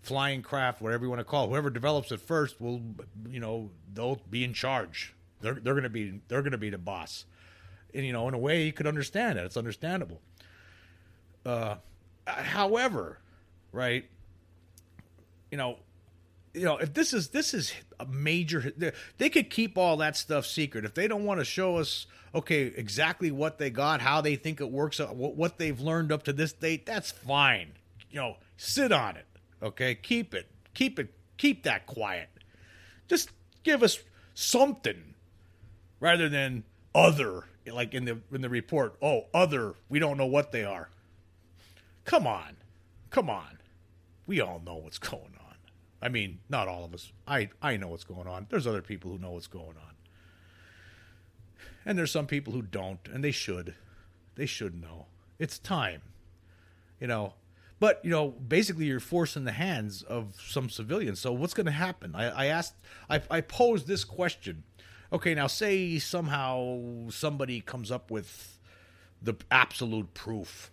flying 0.00 0.42
craft, 0.42 0.80
whatever 0.80 1.04
you 1.04 1.10
want 1.10 1.20
to 1.20 1.24
call 1.24 1.44
it, 1.44 1.48
whoever 1.48 1.70
develops 1.70 2.12
it 2.12 2.20
first 2.20 2.60
will, 2.60 2.80
you 3.28 3.40
know, 3.40 3.70
they'll 3.92 4.20
be 4.30 4.44
in 4.44 4.54
charge. 4.54 5.14
They're 5.40 5.54
they're 5.54 5.74
gonna 5.74 5.88
be 5.88 6.20
they're 6.28 6.42
gonna 6.42 6.58
be 6.58 6.70
the 6.70 6.78
boss. 6.78 7.24
And 7.94 8.04
you 8.04 8.12
know, 8.12 8.28
in 8.28 8.34
a 8.34 8.38
way, 8.38 8.64
you 8.64 8.72
could 8.72 8.86
understand 8.86 9.38
that. 9.38 9.44
It's 9.44 9.56
understandable. 9.56 10.20
Uh, 11.44 11.76
however, 12.26 13.18
right? 13.72 14.04
You 15.50 15.58
know, 15.58 15.78
you 16.54 16.64
know, 16.64 16.76
if 16.78 16.92
this 16.92 17.12
is 17.12 17.28
this 17.28 17.54
is 17.54 17.72
a 18.00 18.06
major, 18.06 18.72
they 19.18 19.30
could 19.30 19.50
keep 19.50 19.78
all 19.78 19.98
that 19.98 20.16
stuff 20.16 20.46
secret 20.46 20.84
if 20.84 20.94
they 20.94 21.08
don't 21.08 21.24
want 21.24 21.40
to 21.40 21.44
show 21.44 21.76
us, 21.76 22.06
okay, 22.34 22.62
exactly 22.62 23.30
what 23.30 23.58
they 23.58 23.70
got, 23.70 24.00
how 24.00 24.20
they 24.20 24.36
think 24.36 24.60
it 24.60 24.70
works, 24.70 24.98
what 24.98 25.58
they've 25.58 25.80
learned 25.80 26.12
up 26.12 26.24
to 26.24 26.32
this 26.32 26.52
date. 26.52 26.84
That's 26.84 27.10
fine. 27.10 27.72
You 28.10 28.20
know, 28.20 28.36
Sit 28.58 28.90
on 28.90 29.16
it. 29.16 29.26
Okay? 29.62 29.94
Keep 29.94 30.34
it. 30.34 30.50
Keep 30.74 30.98
it. 30.98 31.14
Keep 31.38 31.62
that 31.62 31.86
quiet. 31.86 32.28
Just 33.06 33.30
give 33.62 33.82
us 33.82 34.00
something 34.34 35.14
rather 36.00 36.28
than 36.28 36.64
other 36.94 37.44
like 37.66 37.94
in 37.94 38.04
the 38.04 38.18
in 38.32 38.42
the 38.42 38.48
report. 38.48 38.96
Oh, 39.00 39.26
other. 39.32 39.74
We 39.88 40.00
don't 40.00 40.18
know 40.18 40.26
what 40.26 40.52
they 40.52 40.64
are. 40.64 40.90
Come 42.04 42.26
on. 42.26 42.56
Come 43.10 43.30
on. 43.30 43.58
We 44.26 44.40
all 44.40 44.60
know 44.64 44.74
what's 44.76 44.98
going 44.98 45.22
on. 45.22 45.54
I 46.02 46.08
mean, 46.08 46.40
not 46.48 46.66
all 46.66 46.84
of 46.84 46.92
us. 46.92 47.12
I 47.28 47.50
I 47.62 47.76
know 47.76 47.88
what's 47.88 48.04
going 48.04 48.26
on. 48.26 48.48
There's 48.50 48.66
other 48.66 48.82
people 48.82 49.12
who 49.12 49.18
know 49.18 49.30
what's 49.30 49.46
going 49.46 49.76
on. 49.76 49.94
And 51.86 51.96
there's 51.96 52.10
some 52.10 52.26
people 52.26 52.52
who 52.52 52.62
don't, 52.62 53.00
and 53.10 53.22
they 53.22 53.30
should. 53.30 53.74
They 54.34 54.46
should 54.46 54.78
know. 54.80 55.06
It's 55.38 55.58
time. 55.58 56.02
You 57.00 57.06
know, 57.06 57.34
but 57.80 58.00
you 58.04 58.10
know, 58.10 58.28
basically, 58.28 58.86
you're 58.86 59.00
forcing 59.00 59.44
the 59.44 59.52
hands 59.52 60.02
of 60.02 60.34
some 60.40 60.68
civilians. 60.68 61.20
So 61.20 61.32
what's 61.32 61.54
going 61.54 61.66
to 61.66 61.72
happen? 61.72 62.14
I, 62.14 62.28
I 62.28 62.46
asked, 62.46 62.74
I, 63.08 63.20
I 63.30 63.40
posed 63.40 63.86
this 63.86 64.04
question. 64.04 64.64
Okay, 65.12 65.34
now 65.34 65.46
say 65.46 65.98
somehow 65.98 67.08
somebody 67.10 67.60
comes 67.60 67.90
up 67.90 68.10
with 68.10 68.58
the 69.22 69.34
absolute 69.50 70.12
proof, 70.12 70.70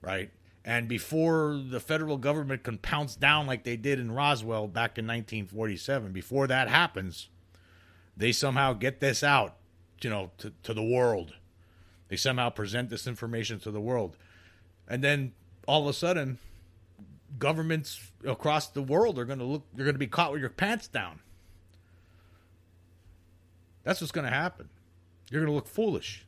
right? 0.00 0.30
And 0.64 0.86
before 0.86 1.60
the 1.68 1.80
federal 1.80 2.18
government 2.18 2.62
can 2.62 2.78
pounce 2.78 3.16
down 3.16 3.46
like 3.46 3.64
they 3.64 3.76
did 3.76 3.98
in 3.98 4.12
Roswell 4.12 4.68
back 4.68 4.96
in 4.96 5.06
1947, 5.06 6.12
before 6.12 6.46
that 6.46 6.68
happens, 6.68 7.28
they 8.16 8.30
somehow 8.30 8.74
get 8.74 9.00
this 9.00 9.24
out, 9.24 9.56
you 10.02 10.10
know, 10.10 10.30
to, 10.38 10.52
to 10.62 10.72
the 10.72 10.82
world. 10.82 11.34
They 12.08 12.16
somehow 12.16 12.50
present 12.50 12.90
this 12.90 13.06
information 13.06 13.58
to 13.60 13.70
the 13.70 13.80
world. 13.80 14.16
And 14.86 15.02
then 15.02 15.32
all 15.66 15.82
of 15.82 15.86
a 15.88 15.92
sudden 15.92 16.38
governments 17.38 18.10
across 18.24 18.68
the 18.68 18.82
world 18.82 19.18
are 19.18 19.24
going 19.24 19.38
to 19.38 19.44
look 19.44 19.62
you're 19.74 19.84
going 19.84 19.94
to 19.94 19.98
be 19.98 20.06
caught 20.06 20.32
with 20.32 20.40
your 20.40 20.50
pants 20.50 20.88
down. 20.88 21.20
That's 23.84 24.00
what's 24.00 24.12
going 24.12 24.26
to 24.26 24.32
happen. 24.32 24.68
You're 25.30 25.40
going 25.40 25.50
to 25.50 25.54
look 25.54 25.66
foolish. 25.66 26.26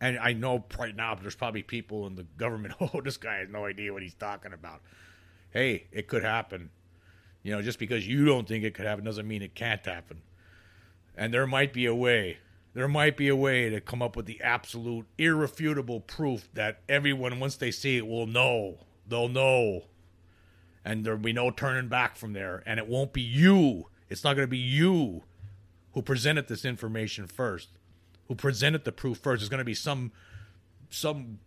And 0.00 0.18
i 0.18 0.32
know 0.32 0.64
right 0.78 0.94
now 0.94 1.14
there's 1.14 1.36
probably 1.36 1.62
people 1.62 2.06
in 2.06 2.16
the 2.16 2.26
government 2.36 2.74
oh 2.80 3.00
this 3.02 3.16
guy 3.16 3.36
has 3.36 3.48
no 3.48 3.64
idea 3.64 3.92
what 3.92 4.02
he's 4.02 4.14
talking 4.14 4.52
about. 4.52 4.82
Hey 5.50 5.86
it 5.92 6.08
could 6.08 6.24
happen. 6.24 6.70
You 7.42 7.52
know 7.52 7.62
just 7.62 7.78
because 7.78 8.06
you 8.06 8.24
don't 8.24 8.48
think 8.48 8.64
it 8.64 8.74
could 8.74 8.86
happen 8.86 9.04
doesn't 9.04 9.28
mean 9.28 9.42
it 9.42 9.54
can't 9.54 9.84
happen. 9.84 10.22
And 11.16 11.32
there 11.32 11.46
might 11.46 11.72
be 11.72 11.86
a 11.86 11.94
way 11.94 12.38
there 12.74 12.88
might 12.88 13.16
be 13.16 13.28
a 13.28 13.36
way 13.36 13.70
to 13.70 13.80
come 13.80 14.02
up 14.02 14.16
with 14.16 14.26
the 14.26 14.40
absolute 14.40 15.06
irrefutable 15.16 16.00
proof 16.00 16.48
that 16.54 16.80
everyone 16.88 17.40
once 17.40 17.56
they 17.56 17.70
see 17.70 17.96
it 17.96 18.06
will 18.06 18.26
know. 18.26 18.78
They'll 19.06 19.28
know. 19.28 19.84
And 20.84 21.04
there'll 21.04 21.18
be 21.18 21.32
no 21.32 21.50
turning 21.50 21.88
back 21.88 22.16
from 22.16 22.32
there. 22.34 22.62
And 22.66 22.78
it 22.78 22.88
won't 22.88 23.12
be 23.12 23.22
you. 23.22 23.86
It's 24.08 24.24
not 24.24 24.34
going 24.34 24.46
to 24.46 24.50
be 24.50 24.58
you 24.58 25.22
who 25.92 26.02
presented 26.02 26.48
this 26.48 26.64
information 26.64 27.26
first 27.26 27.70
who 28.28 28.34
presented 28.34 28.84
the 28.84 28.92
proof 28.92 29.18
first. 29.18 29.42
It's 29.42 29.48
going 29.48 29.58
to 29.58 29.64
be 29.64 29.74
some 29.74 30.12
some 30.90 31.38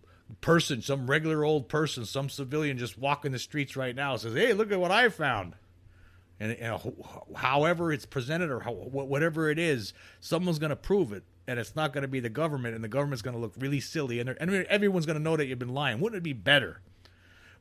person 0.41 0.81
some 0.81 1.09
regular 1.09 1.45
old 1.45 1.69
person 1.69 2.03
some 2.03 2.27
civilian 2.27 2.77
just 2.77 2.97
walking 2.97 3.31
the 3.31 3.39
streets 3.39 3.77
right 3.77 3.95
now 3.95 4.17
says 4.17 4.33
hey 4.33 4.51
look 4.51 4.69
at 4.73 4.79
what 4.79 4.91
i 4.91 5.07
found 5.07 5.53
and, 6.39 6.51
and 6.53 6.79
however 7.35 7.91
it's 7.91 8.05
presented 8.05 8.49
or 8.49 8.59
how, 8.59 8.71
whatever 8.71 9.49
it 9.49 9.57
is, 9.57 9.93
someone's 10.19 10.59
going 10.59 10.69
to 10.69 10.75
prove 10.75 11.11
it, 11.13 11.23
and 11.47 11.59
it's 11.59 11.75
not 11.75 11.93
going 11.93 12.03
to 12.03 12.07
be 12.07 12.19
the 12.19 12.29
government, 12.29 12.75
and 12.75 12.83
the 12.83 12.89
government's 12.89 13.21
going 13.21 13.35
to 13.35 13.41
look 13.41 13.53
really 13.57 13.79
silly, 13.79 14.19
and, 14.19 14.29
and 14.29 14.51
everyone's 14.65 15.05
going 15.05 15.17
to 15.17 15.23
know 15.23 15.37
that 15.37 15.47
you've 15.47 15.59
been 15.59 15.73
lying. 15.73 15.99
Wouldn't 15.99 16.19
it 16.19 16.23
be 16.23 16.33
better? 16.33 16.81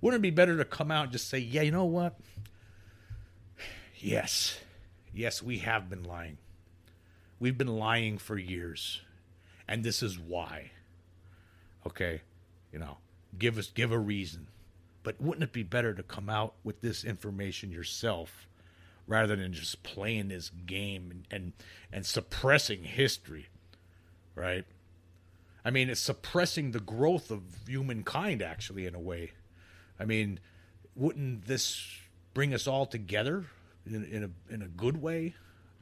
Wouldn't 0.01 0.21
it 0.21 0.23
be 0.23 0.31
better 0.31 0.57
to 0.57 0.65
come 0.65 0.91
out 0.91 1.05
and 1.05 1.13
just 1.13 1.29
say, 1.29 1.39
yeah, 1.39 1.63
you 1.63 1.71
know 1.71 1.85
what? 1.85 2.19
Yes, 3.99 4.59
yes, 5.15 5.43
we 5.43 5.59
have 5.59 5.89
been 5.89 6.05
lying. 6.05 6.37
We've 7.41 7.57
been 7.57 7.79
lying 7.79 8.19
for 8.19 8.39
years, 8.39 9.01
and 9.67 9.83
this 9.83 10.03
is 10.03 10.19
why. 10.19 10.71
Okay, 11.87 12.21
you 12.73 12.79
know, 12.79 12.99
give 13.39 13.59
us 13.59 13.71
give 13.75 13.93
a 13.93 13.99
reason. 13.99 14.49
But 15.03 15.21
wouldn't 15.21 15.45
it 15.45 15.53
be 15.53 15.63
better 15.63 15.95
to 15.95 16.03
come 16.03 16.29
out 16.29 16.55
with 16.65 16.81
this 16.81 17.05
information 17.05 17.71
yourself? 17.71 18.47
Rather 19.07 19.37
than 19.37 19.53
just 19.53 19.83
playing 19.83 20.29
this 20.29 20.51
game 20.51 21.11
and, 21.11 21.27
and, 21.31 21.53
and 21.93 22.07
suppressing 22.07 22.85
history, 22.85 23.47
right? 24.35 24.65
I 25.65 25.71
mean, 25.71 25.91
it's 25.91 26.01
suppressing 26.01 26.73
the 26.73 26.81
growth 26.81 27.31
of 27.31 27.43
humankind, 27.69 28.43
actually, 28.43 28.87
in 28.87 28.95
a 28.95 29.01
way. 29.01 29.33
I 29.99 30.05
mean, 30.05 30.41
wouldn't 30.95 31.47
this 31.47 31.85
bring 32.35 32.55
us 32.55 32.67
all 32.67 32.87
together 32.87 33.47
in, 33.85 34.05
in 34.05 34.25
a 34.25 34.53
in 34.53 34.63
a 34.63 34.69
good 34.69 35.01
way? 35.01 35.35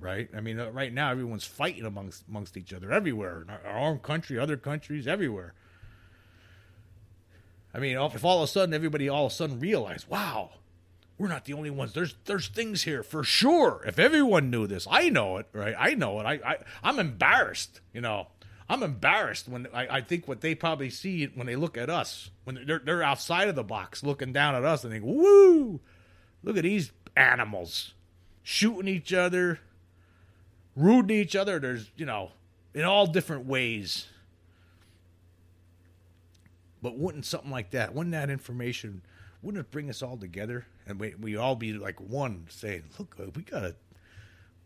right? 0.05 0.29
I 0.37 0.41
mean, 0.41 0.61
uh, 0.61 0.71
right 0.71 0.93
now 0.93 1.11
everyone's 1.11 1.47
fighting 1.47 1.85
amongst 1.85 2.25
amongst 2.29 2.57
each 2.57 2.73
other 2.73 2.93
everywhere, 2.93 3.45
our, 3.49 3.73
our 3.73 3.79
own 3.79 3.99
country, 3.99 4.39
other 4.39 4.57
countries, 4.57 5.07
everywhere. 5.07 5.55
I 7.73 7.79
mean, 7.79 7.97
if 7.97 8.25
all 8.25 8.43
of 8.43 8.49
a 8.49 8.53
sudden 8.53 8.75
everybody 8.75 9.09
all 9.09 9.27
of 9.27 9.33
a 9.33 9.35
sudden 9.35 9.59
realized, 9.59 10.07
wow, 10.09 10.51
we're 11.19 11.29
not 11.29 11.45
the 11.45 11.53
only 11.53 11.71
ones. 11.71 11.93
There's 11.93 12.15
there's 12.25 12.49
things 12.49 12.83
here 12.83 13.03
for 13.03 13.25
sure. 13.25 13.83
If 13.87 13.99
everyone 13.99 14.51
knew 14.51 14.67
this, 14.67 14.87
I 14.91 15.09
know 15.09 15.37
it, 15.39 15.47
right? 15.53 15.75
I 15.79 15.95
know 15.95 16.21
it. 16.21 16.25
I, 16.25 16.33
I 16.35 16.57
I'm 16.83 16.99
embarrassed, 16.99 17.81
you 17.93 18.01
know. 18.01 18.29
I'm 18.67 18.83
embarrassed 18.83 19.47
when 19.47 19.69
I, 19.75 19.99
I 19.99 20.01
think 20.01 20.27
what 20.27 20.41
they 20.41 20.55
probably 20.55 20.89
see 20.89 21.27
when 21.27 21.47
they 21.47 21.55
look 21.57 21.77
at 21.77 21.91
us 21.91 22.31
when 22.45 22.65
they're 22.67 22.81
they're 22.85 23.03
outside 23.03 23.49
of 23.49 23.55
the 23.55 23.63
box 23.63 24.03
looking 24.03 24.33
down 24.33 24.55
at 24.55 24.65
us 24.65 24.85
and 24.85 24.93
think, 24.93 25.05
"Woo! 25.05 25.81
Look 26.43 26.57
at 26.57 26.63
these 26.63 26.91
animals 27.17 27.95
shooting 28.45 28.87
each 28.87 29.13
other, 29.13 29.59
rude 30.77 31.09
to 31.09 31.15
each 31.15 31.35
other. 31.35 31.59
There's, 31.59 31.91
you 31.97 32.07
know, 32.07 32.31
in 32.75 32.85
all 32.85 33.07
different 33.07 33.47
ways. 33.47 34.07
But 36.83 36.99
wouldn't 36.99 37.25
something 37.25 37.51
like 37.51 37.71
that, 37.71 37.95
wouldn't 37.95 38.13
that 38.13 38.29
information, 38.29 39.03
wouldn't 39.45 39.65
it 39.65 39.71
bring 39.71 39.91
us 39.91 40.03
all 40.03 40.17
together 40.17 40.67
and 40.87 40.99
we 40.99 41.15
we 41.15 41.37
all 41.37 41.55
be 41.55 41.73
like 41.75 42.01
one, 42.01 42.47
saying, 42.49 42.85
"Look, 42.99 43.17
uh, 43.21 43.31
we 43.35 43.43
gotta, 43.43 43.77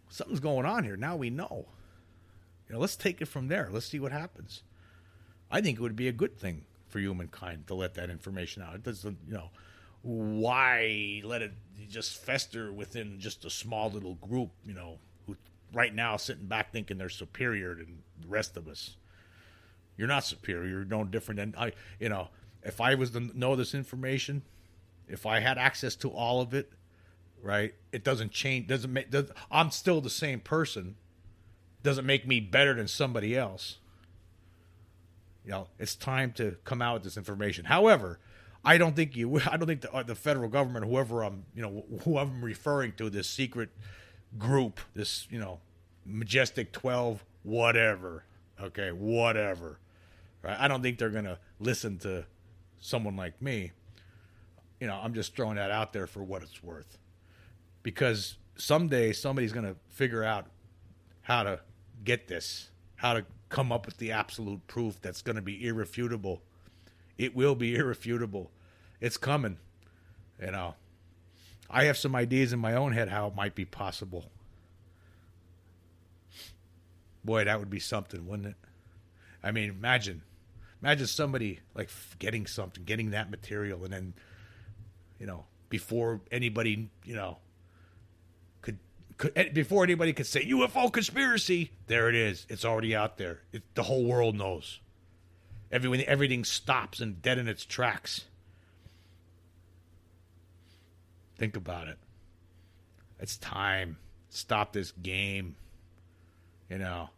something's 0.09 0.41
going 0.41 0.67
on 0.67 0.85
here. 0.85 0.97
Now 0.97 1.17
we 1.17 1.31
know. 1.31 1.67
You 2.69 2.75
know, 2.75 2.81
let's 2.81 2.97
take 2.97 3.21
it 3.21 3.27
from 3.27 3.49
there. 3.49 3.69
Let's 3.71 3.87
see 3.87 4.01
what 4.01 4.12
happens." 4.12 4.62
I 5.51 5.61
think 5.61 5.79
it 5.79 5.83
would 5.83 5.97
be 5.97 6.09
a 6.09 6.12
good 6.12 6.38
thing 6.38 6.64
for 6.88 6.99
humankind 6.99 7.67
to 7.67 7.75
let 7.75 7.95
that 7.95 8.11
information 8.11 8.62
out. 8.62 8.75
It 8.75 8.83
doesn't, 8.83 9.19
you 9.27 9.35
know, 9.35 9.51
why 10.03 11.21
let 11.25 11.43
it 11.43 11.53
just 11.88 12.23
fester 12.23 12.73
within 12.73 13.19
just 13.19 13.45
a 13.45 13.51
small 13.51 13.91
little 13.91 14.14
group, 14.14 14.51
you 14.64 14.75
know, 14.75 14.99
who 15.27 15.37
right 15.73 15.95
now 15.95 16.17
sitting 16.17 16.47
back 16.47 16.73
thinking 16.73 16.99
they're 16.99 17.09
superior 17.09 17.75
to 17.75 17.85
the 17.85 18.29
rest 18.29 18.57
of 18.57 18.69
us. 18.69 18.97
You're 19.97 20.09
not 20.09 20.25
superior. 20.25 20.69
You're 20.69 20.85
no 20.85 21.05
different 21.05 21.41
than 21.41 21.55
I. 21.59 21.73
You 21.99 22.09
know, 22.09 22.29
if 22.62 22.81
I 22.81 22.95
was 22.95 23.11
to 23.11 23.21
know 23.37 23.57
this 23.57 23.75
information, 23.75 24.43
if 25.09 25.27
I 25.27 25.40
had 25.40 25.59
access 25.59 25.97
to 25.97 26.11
all 26.11 26.40
of 26.40 26.55
it, 26.55 26.73
right? 27.42 27.75
It 27.92 28.05
doesn't 28.05 28.33
change. 28.33 28.66
Doesn't 28.68 28.92
make. 28.92 29.11
Does, 29.11 29.31
I'm 29.51 29.71
still 29.71 30.01
the 30.01 30.11
same 30.11 30.40
person. 30.40 30.97
Doesn't 31.83 32.07
make 32.07 32.27
me 32.27 32.40
better 32.40 32.75
than 32.75 32.88
somebody 32.88 33.37
else. 33.37 33.79
You 35.44 35.53
know, 35.53 35.68
it's 35.79 35.94
time 35.94 36.33
to 36.33 36.57
come 36.64 36.83
out 36.83 36.94
with 36.94 37.05
this 37.05 37.16
information. 37.16 37.64
However, 37.64 38.18
I 38.64 38.77
don't 38.77 38.94
think 38.94 39.16
you. 39.16 39.40
I 39.51 39.57
don't 39.57 39.66
think 39.66 39.83
the, 39.83 39.92
uh, 39.92 40.03
the 40.03 40.14
federal 40.14 40.49
government, 40.49 40.87
whoever 40.87 41.23
I'm, 41.23 41.44
you 41.55 41.62
know, 41.62 41.85
who 42.05 42.18
I'm 42.18 42.44
referring 42.44 42.92
to, 42.99 43.09
this 43.09 43.29
secret 43.29 43.71
group, 44.37 44.81
this, 44.94 45.27
you 45.31 45.38
know, 45.38 45.61
Majestic 46.05 46.73
12, 46.73 47.25
whatever. 47.42 48.25
Okay, 48.61 48.90
whatever. 48.92 49.79
Right? 50.42 50.57
I 50.59 50.68
don't 50.68 50.83
think 50.83 50.99
they're 50.99 51.11
to 51.11 51.38
listen 51.61 51.99
to 51.99 52.27
someone 52.81 53.16
like 53.16 53.40
me. 53.40 53.73
You 54.81 54.87
know, 54.87 54.99
I'm 55.03 55.14
just 55.14 55.35
throwing 55.35 55.57
that 55.57 55.71
out 55.71 55.93
there 55.93 56.07
for 56.07 56.23
what 56.23 56.43
it's 56.43 56.62
worth. 56.62 56.99
Because 57.83 58.37
someday 58.57 59.12
somebody's 59.12 59.53
going 59.53 59.67
to 59.67 59.77
figure 59.88 60.23
out 60.23 60.47
how 61.23 61.43
to 61.43 61.61
get 62.05 62.29
this, 62.29 62.71
how 62.97 63.14
to 63.14 63.25
come 63.49 63.73
up 63.73 63.87
with 63.87 63.97
the 63.99 64.12
absolute 64.12 64.67
proof 64.67 65.01
that's 65.01 65.23
going 65.23 65.37
to 65.37 65.43
be 65.43 65.67
irrefutable. 65.67 66.43
It 67.17 67.35
will 67.35 67.55
be 67.55 67.75
irrefutable. 67.77 68.51
It's 69.01 69.17
coming. 69.17 69.59
You 70.41 70.53
know, 70.53 70.75
I 71.71 71.85
have 71.85 71.97
some 71.97 72.14
ideas 72.14 72.53
in 72.53 72.59
my 72.59 72.75
own 72.75 72.93
head 72.93 73.09
how 73.09 73.27
it 73.29 73.35
might 73.35 73.55
be 73.55 73.64
possible. 73.64 74.31
Boy, 77.25 77.45
that 77.45 77.59
would 77.59 77.71
be 77.71 77.81
something, 77.81 78.27
wouldn't 78.27 78.49
it? 78.49 78.57
I 79.43 79.51
mean, 79.51 79.71
imagine, 79.71 80.23
imagine 80.83 81.07
somebody 81.07 81.61
like 81.75 81.91
getting 82.19 82.47
something, 82.47 82.85
getting 82.85 83.11
that 83.11 83.31
material, 83.31 83.85
and 83.85 83.93
then, 83.93 84.14
you 85.19 85.27
know, 85.27 85.45
before 85.69 86.21
anybody, 86.31 86.91
you 87.05 87.15
know, 87.15 87.39
could, 88.63 88.79
could 89.17 89.33
eh, 89.37 89.49
before 89.51 89.85
anybody 89.85 90.13
could 90.13 90.27
say 90.27 90.45
UFO 90.47 90.93
conspiracy, 90.93 91.73
there 91.87 92.09
it 92.09 92.15
is. 92.15 92.47
It's 92.49 92.65
already 92.65 92.95
out 92.95 93.19
there. 93.19 93.43
It, 93.53 93.63
the 93.75 93.85
whole 93.85 94.05
world 94.05 94.37
knows. 94.37 94.81
Everything, 95.71 96.07
everything 96.07 96.45
stops 96.45 97.01
and 97.01 97.21
dead 97.21 97.39
in 97.39 97.49
its 97.49 97.65
tracks. 97.65 98.25
Think 101.37 101.57
about 101.57 101.89
it. 101.89 101.99
It's 103.21 103.37
time. 103.37 103.99
Stop 104.31 104.73
this 104.73 104.93
game. 104.93 105.57
You 106.71 106.79
know, 106.79 107.11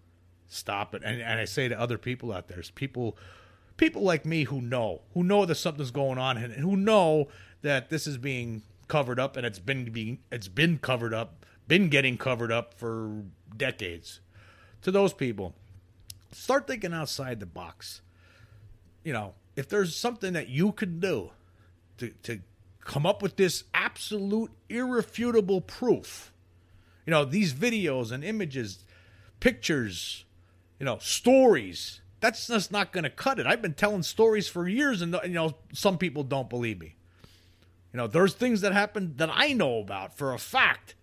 stop 0.49 0.95
it. 0.95 1.03
And, 1.05 1.21
and 1.21 1.41
I 1.41 1.45
say 1.45 1.69
to 1.69 1.79
other 1.79 1.99
people 1.99 2.33
out 2.33 2.49
there, 2.49 2.63
people, 2.75 3.17
people 3.77 4.03
like 4.03 4.27
me 4.27 4.45
who 4.45 4.61
know, 4.61 5.03
who 5.15 5.23
know 5.23 5.45
that 5.47 5.57
something's 5.57 5.91
going 5.91 6.19
on, 6.19 6.37
and 6.37 6.53
who 6.55 6.77
know 6.77 7.29
that 7.63 7.91
this 7.91 8.07
is 8.07 8.19
being 8.19 8.63
covered 8.89 9.19
up, 9.19 9.37
and 9.37 9.47
it's 9.47 9.59
been 9.59 9.85
being, 9.91 10.19
it's 10.31 10.49
been 10.49 10.79
covered 10.79 11.15
up, 11.15 11.45
been 11.69 11.89
getting 11.89 12.17
covered 12.17 12.53
up 12.53 12.75
for 12.75 13.23
decades. 13.57 14.21
To 14.83 14.91
those 14.91 15.13
people, 15.13 15.55
start 16.33 16.67
thinking 16.67 16.95
outside 16.95 17.39
the 17.39 17.47
box. 17.47 18.01
You 19.05 19.13
know, 19.13 19.35
if 19.57 19.69
there's 19.69 19.95
something 19.95 20.33
that 20.33 20.49
you 20.49 20.73
could 20.73 21.01
do 21.01 21.31
to 21.99 22.11
to 22.23 22.41
come 22.85 23.07
up 23.07 23.23
with 23.23 23.37
this 23.37 23.65
absolute 23.75 24.51
irrefutable 24.69 25.61
proof. 25.61 26.33
You 27.07 27.13
know, 27.13 27.25
these 27.25 27.53
videos 27.53 28.11
and 28.11 28.25
images, 28.25 28.85
pictures, 29.39 30.25
you 30.79 30.87
know, 30.87 30.99
stories. 30.99 32.01
That's 32.21 32.49
just 32.49 32.71
not 32.71 32.93
going 32.93 33.05
to 33.05 33.11
cut 33.11 33.39
it. 33.39 33.47
I've 33.47 33.63
been 33.63 33.75
telling 33.75 34.03
stories 34.03 34.49
for 34.49 34.69
years, 34.69 35.01
and 35.01 35.17
you 35.25 35.31
know, 35.31 35.55
some 35.73 35.99
people 35.99 36.23
don't 36.23 36.51
believe 36.51 36.81
me. 36.81 36.97
You 37.93 37.97
know, 37.97 38.07
there's 38.07 38.35
things 38.35 38.61
that 38.61 38.73
happen 38.73 39.15
that 39.17 39.31
I 39.33 39.53
know 39.53 39.81
about 39.81 40.17
for 40.17 40.33
a 40.33 40.39
fact, 40.39 40.95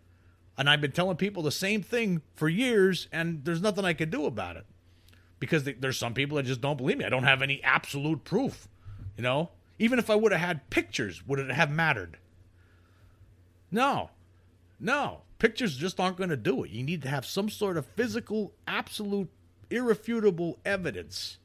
and 0.57 0.69
I've 0.69 0.81
been 0.81 0.91
telling 0.91 1.17
people 1.17 1.43
the 1.43 1.51
same 1.51 1.81
thing 1.81 2.21
for 2.35 2.47
years, 2.47 3.07
and 3.11 3.43
there's 3.43 3.61
nothing 3.61 3.85
I 3.85 3.93
can 3.93 4.09
do 4.09 4.25
about 4.25 4.55
it 4.55 4.65
because 5.39 5.63
there's 5.65 5.97
some 5.97 6.13
people 6.13 6.37
that 6.37 6.43
just 6.43 6.61
don't 6.61 6.77
believe 6.77 6.97
me. 6.97 7.05
I 7.05 7.09
don't 7.09 7.23
have 7.23 7.41
any 7.41 7.61
absolute 7.63 8.23
proof. 8.23 8.67
You 9.17 9.23
know, 9.23 9.49
even 9.79 9.99
if 9.99 10.09
I 10.09 10.15
would 10.15 10.31
have 10.31 10.41
had 10.41 10.69
pictures, 10.69 11.25
would 11.27 11.39
it 11.39 11.51
have 11.51 11.71
mattered? 11.71 12.17
No. 13.71 14.11
No. 14.79 15.21
Pictures 15.39 15.75
just 15.75 15.99
aren't 15.99 16.17
going 16.17 16.29
to 16.29 16.37
do 16.37 16.63
it. 16.63 16.71
You 16.71 16.83
need 16.83 17.01
to 17.03 17.09
have 17.09 17.25
some 17.25 17.49
sort 17.49 17.77
of 17.77 17.85
physical, 17.85 18.53
absolute, 18.67 19.29
irrefutable 19.69 20.57
evidence. 20.65 21.37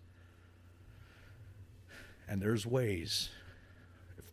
And 2.28 2.40
there's 2.40 2.64
ways. 2.64 3.28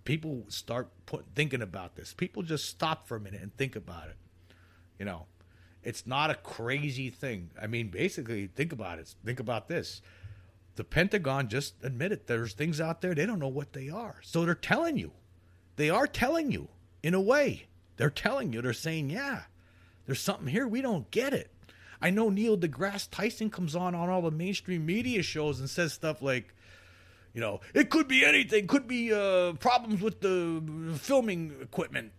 People 0.09 0.45
start 0.47 0.89
put, 1.05 1.23
thinking 1.35 1.61
about 1.61 1.95
this, 1.95 2.13
people 2.13 2.41
just 2.41 2.65
stop 2.65 3.07
for 3.07 3.15
a 3.15 3.19
minute 3.19 3.43
and 3.43 3.55
think 3.55 3.75
about 3.75 4.07
it. 4.07 4.15
You 4.97 5.05
know, 5.05 5.27
it's 5.83 6.07
not 6.07 6.31
a 6.31 6.33
crazy 6.35 7.11
thing. 7.11 7.51
I 7.61 7.67
mean, 7.67 7.89
basically, 7.89 8.47
think 8.47 8.73
about 8.73 8.97
it. 8.97 9.13
Think 9.23 9.39
about 9.39 9.67
this 9.67 10.01
the 10.79 10.85
Pentagon 10.85 11.49
just 11.49 11.73
admitted 11.83 12.25
there's 12.25 12.53
things 12.53 12.79
out 12.79 13.01
there 13.01 13.13
they 13.13 13.25
don't 13.25 13.37
know 13.37 13.49
what 13.49 13.73
they 13.73 13.89
are. 13.89 14.15
So 14.21 14.45
they're 14.45 14.55
telling 14.55 14.97
you. 14.97 15.11
They 15.75 15.89
are 15.89 16.07
telling 16.07 16.53
you 16.53 16.69
in 17.03 17.13
a 17.13 17.19
way. 17.19 17.67
They're 17.97 18.09
telling 18.09 18.53
you. 18.53 18.61
They're 18.61 18.71
saying, 18.71 19.09
yeah, 19.09 19.41
there's 20.05 20.21
something 20.21 20.47
here. 20.47 20.65
We 20.65 20.81
don't 20.81 21.11
get 21.11 21.33
it. 21.33 21.51
I 22.01 22.11
know 22.11 22.29
Neil 22.29 22.57
deGrasse 22.57 23.09
Tyson 23.11 23.49
comes 23.49 23.75
on 23.75 23.93
on 23.93 24.09
all 24.09 24.21
the 24.21 24.31
mainstream 24.31 24.85
media 24.85 25.21
shows 25.21 25.59
and 25.59 25.69
says 25.69 25.91
stuff 25.91 26.21
like, 26.21 26.55
you 27.33 27.41
know, 27.41 27.61
it 27.73 27.89
could 27.89 28.07
be 28.07 28.25
anything. 28.25 28.67
Could 28.67 28.87
be 28.87 29.13
uh, 29.13 29.53
problems 29.53 30.01
with 30.01 30.21
the 30.21 30.97
filming 30.97 31.55
equipment. 31.61 32.11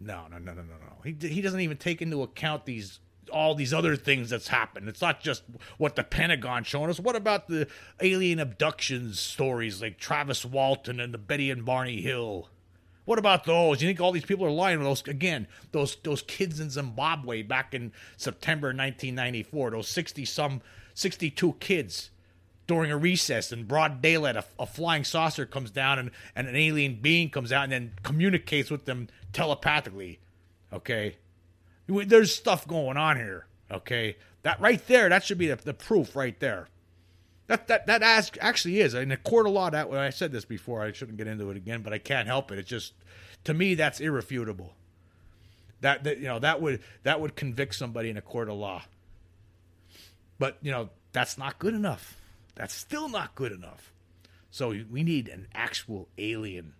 No, 0.00 0.26
no, 0.30 0.38
no, 0.38 0.52
no, 0.52 0.62
no, 0.62 0.74
no. 0.74 1.02
He 1.04 1.16
he 1.28 1.40
doesn't 1.40 1.60
even 1.60 1.76
take 1.76 2.02
into 2.02 2.22
account 2.22 2.66
these 2.66 3.00
all 3.32 3.54
these 3.54 3.72
other 3.72 3.96
things 3.96 4.30
that's 4.30 4.48
happened. 4.48 4.88
It's 4.88 5.00
not 5.00 5.20
just 5.20 5.42
what 5.78 5.96
the 5.96 6.04
Pentagon 6.04 6.64
showing 6.64 6.90
us. 6.90 7.00
What 7.00 7.16
about 7.16 7.48
the 7.48 7.66
alien 8.00 8.38
abductions 8.38 9.18
stories 9.20 9.80
like 9.80 9.98
Travis 9.98 10.44
Walton 10.44 11.00
and 11.00 11.14
the 11.14 11.18
Betty 11.18 11.50
and 11.50 11.64
Barney 11.64 12.02
Hill? 12.02 12.48
What 13.04 13.18
about 13.18 13.44
those? 13.44 13.82
You 13.82 13.88
think 13.88 14.00
all 14.00 14.12
these 14.12 14.24
people 14.24 14.46
are 14.46 14.50
lying? 14.50 14.80
Those 14.80 15.02
again, 15.08 15.48
those 15.72 15.96
those 16.04 16.22
kids 16.22 16.60
in 16.60 16.70
Zimbabwe 16.70 17.42
back 17.42 17.74
in 17.74 17.92
September 18.16 18.68
1994, 18.68 19.70
those 19.70 19.88
60 19.88 20.24
some 20.24 20.60
62 20.94 21.54
kids 21.54 22.10
during 22.72 22.90
a 22.90 22.96
recess 22.96 23.52
in 23.52 23.64
broad 23.64 24.00
daylight, 24.00 24.34
a, 24.34 24.42
a, 24.58 24.64
flying 24.64 25.04
saucer 25.04 25.44
comes 25.44 25.70
down 25.70 25.98
and, 25.98 26.10
and 26.34 26.48
an 26.48 26.56
alien 26.56 26.94
being 26.94 27.28
comes 27.28 27.52
out 27.52 27.64
and 27.64 27.72
then 27.72 27.92
communicates 28.02 28.70
with 28.70 28.86
them 28.86 29.08
telepathically. 29.34 30.18
Okay, 30.72 31.16
there's 31.86 32.34
stuff 32.34 32.66
going 32.66 32.96
on 32.96 33.18
here. 33.18 33.44
Okay, 33.70 34.16
that 34.42 34.58
right 34.58 34.86
there, 34.86 35.10
that 35.10 35.22
should 35.22 35.36
be 35.36 35.48
the, 35.48 35.56
the 35.56 35.74
proof 35.74 36.16
right 36.16 36.40
there. 36.40 36.68
That 37.46 37.68
that 37.68 37.86
that 37.88 38.02
actually 38.40 38.80
is 38.80 38.94
in 38.94 39.12
a 39.12 39.18
court 39.18 39.46
of 39.46 39.52
law. 39.52 39.68
That 39.68 39.90
I 39.92 40.08
said 40.08 40.32
this 40.32 40.46
before. 40.46 40.80
I 40.80 40.92
shouldn't 40.92 41.18
get 41.18 41.26
into 41.26 41.50
it 41.50 41.58
again, 41.58 41.82
but 41.82 41.92
I 41.92 41.98
can't 41.98 42.26
help 42.26 42.50
it. 42.50 42.58
It's 42.58 42.70
just 42.70 42.94
to 43.44 43.52
me 43.52 43.74
that's 43.74 44.00
irrefutable. 44.00 44.72
That, 45.82 46.04
that 46.04 46.16
you 46.20 46.24
know 46.24 46.38
that 46.38 46.62
would 46.62 46.80
that 47.02 47.20
would 47.20 47.36
convict 47.36 47.74
somebody 47.74 48.08
in 48.08 48.16
a 48.16 48.22
court 48.22 48.48
of 48.48 48.54
law. 48.54 48.84
But 50.38 50.56
you 50.62 50.70
know 50.70 50.88
that's 51.12 51.36
not 51.36 51.58
good 51.58 51.74
enough. 51.74 52.16
That's 52.54 52.74
still 52.74 53.08
not 53.08 53.34
good 53.34 53.52
enough. 53.52 53.92
So 54.50 54.74
we 54.90 55.02
need 55.02 55.28
an 55.28 55.48
actual 55.54 56.08
alien 56.18 56.74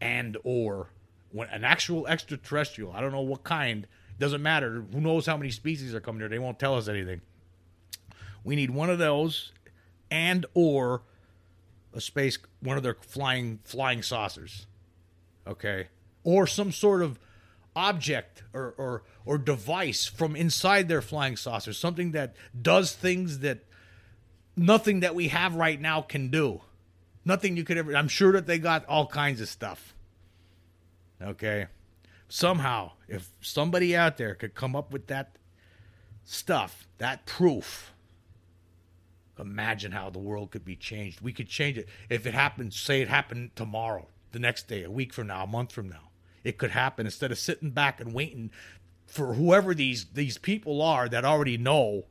and 0.00 0.36
or 0.42 0.90
an 1.32 1.64
actual 1.64 2.06
extraterrestrial. 2.06 2.92
I 2.92 3.00
don't 3.00 3.12
know 3.12 3.20
what 3.20 3.44
kind. 3.44 3.86
Doesn't 4.18 4.42
matter. 4.42 4.84
Who 4.92 5.00
knows 5.00 5.26
how 5.26 5.36
many 5.36 5.50
species 5.50 5.94
are 5.94 6.00
coming 6.00 6.20
here? 6.20 6.28
They 6.28 6.38
won't 6.38 6.58
tell 6.58 6.76
us 6.76 6.88
anything. 6.88 7.20
We 8.42 8.56
need 8.56 8.70
one 8.70 8.90
of 8.90 8.98
those 8.98 9.52
and 10.10 10.46
or 10.54 11.02
a 11.92 12.00
space 12.00 12.38
one 12.60 12.76
of 12.76 12.82
their 12.82 12.96
flying 13.00 13.60
flying 13.64 14.02
saucers. 14.02 14.66
Okay? 15.46 15.88
Or 16.22 16.46
some 16.46 16.72
sort 16.72 17.02
of 17.02 17.18
object 17.76 18.42
or 18.52 18.74
or 18.76 19.02
or 19.24 19.38
device 19.38 20.06
from 20.06 20.36
inside 20.36 20.88
their 20.88 21.02
flying 21.02 21.36
saucers, 21.36 21.78
something 21.78 22.12
that 22.12 22.34
does 22.60 22.92
things 22.92 23.40
that 23.40 23.64
nothing 24.56 25.00
that 25.00 25.14
we 25.14 25.28
have 25.28 25.54
right 25.54 25.80
now 25.80 26.00
can 26.00 26.28
do. 26.28 26.62
Nothing 27.24 27.56
you 27.56 27.64
could 27.64 27.78
ever. 27.78 27.96
I'm 27.96 28.08
sure 28.08 28.32
that 28.32 28.46
they 28.46 28.58
got 28.58 28.84
all 28.86 29.06
kinds 29.06 29.40
of 29.40 29.48
stuff. 29.48 29.94
Okay. 31.22 31.66
Somehow, 32.28 32.92
if 33.08 33.30
somebody 33.40 33.96
out 33.96 34.16
there 34.16 34.34
could 34.34 34.54
come 34.54 34.76
up 34.76 34.92
with 34.92 35.06
that 35.06 35.36
stuff, 36.24 36.86
that 36.98 37.26
proof, 37.26 37.92
imagine 39.38 39.92
how 39.92 40.10
the 40.10 40.18
world 40.18 40.50
could 40.50 40.64
be 40.64 40.76
changed. 40.76 41.20
We 41.20 41.32
could 41.32 41.48
change 41.48 41.78
it. 41.78 41.88
If 42.08 42.26
it 42.26 42.34
happened, 42.34 42.74
say 42.74 43.00
it 43.00 43.08
happened 43.08 43.50
tomorrow, 43.56 44.08
the 44.32 44.38
next 44.38 44.68
day, 44.68 44.82
a 44.82 44.90
week 44.90 45.12
from 45.12 45.28
now, 45.28 45.44
a 45.44 45.46
month 45.46 45.72
from 45.72 45.88
now. 45.88 46.10
It 46.42 46.58
could 46.58 46.72
happen 46.72 47.06
instead 47.06 47.32
of 47.32 47.38
sitting 47.38 47.70
back 47.70 48.00
and 48.00 48.12
waiting 48.12 48.50
for 49.06 49.34
whoever 49.34 49.74
these 49.74 50.06
these 50.12 50.38
people 50.38 50.82
are 50.82 51.08
that 51.08 51.24
already 51.24 51.56
know 51.56 52.04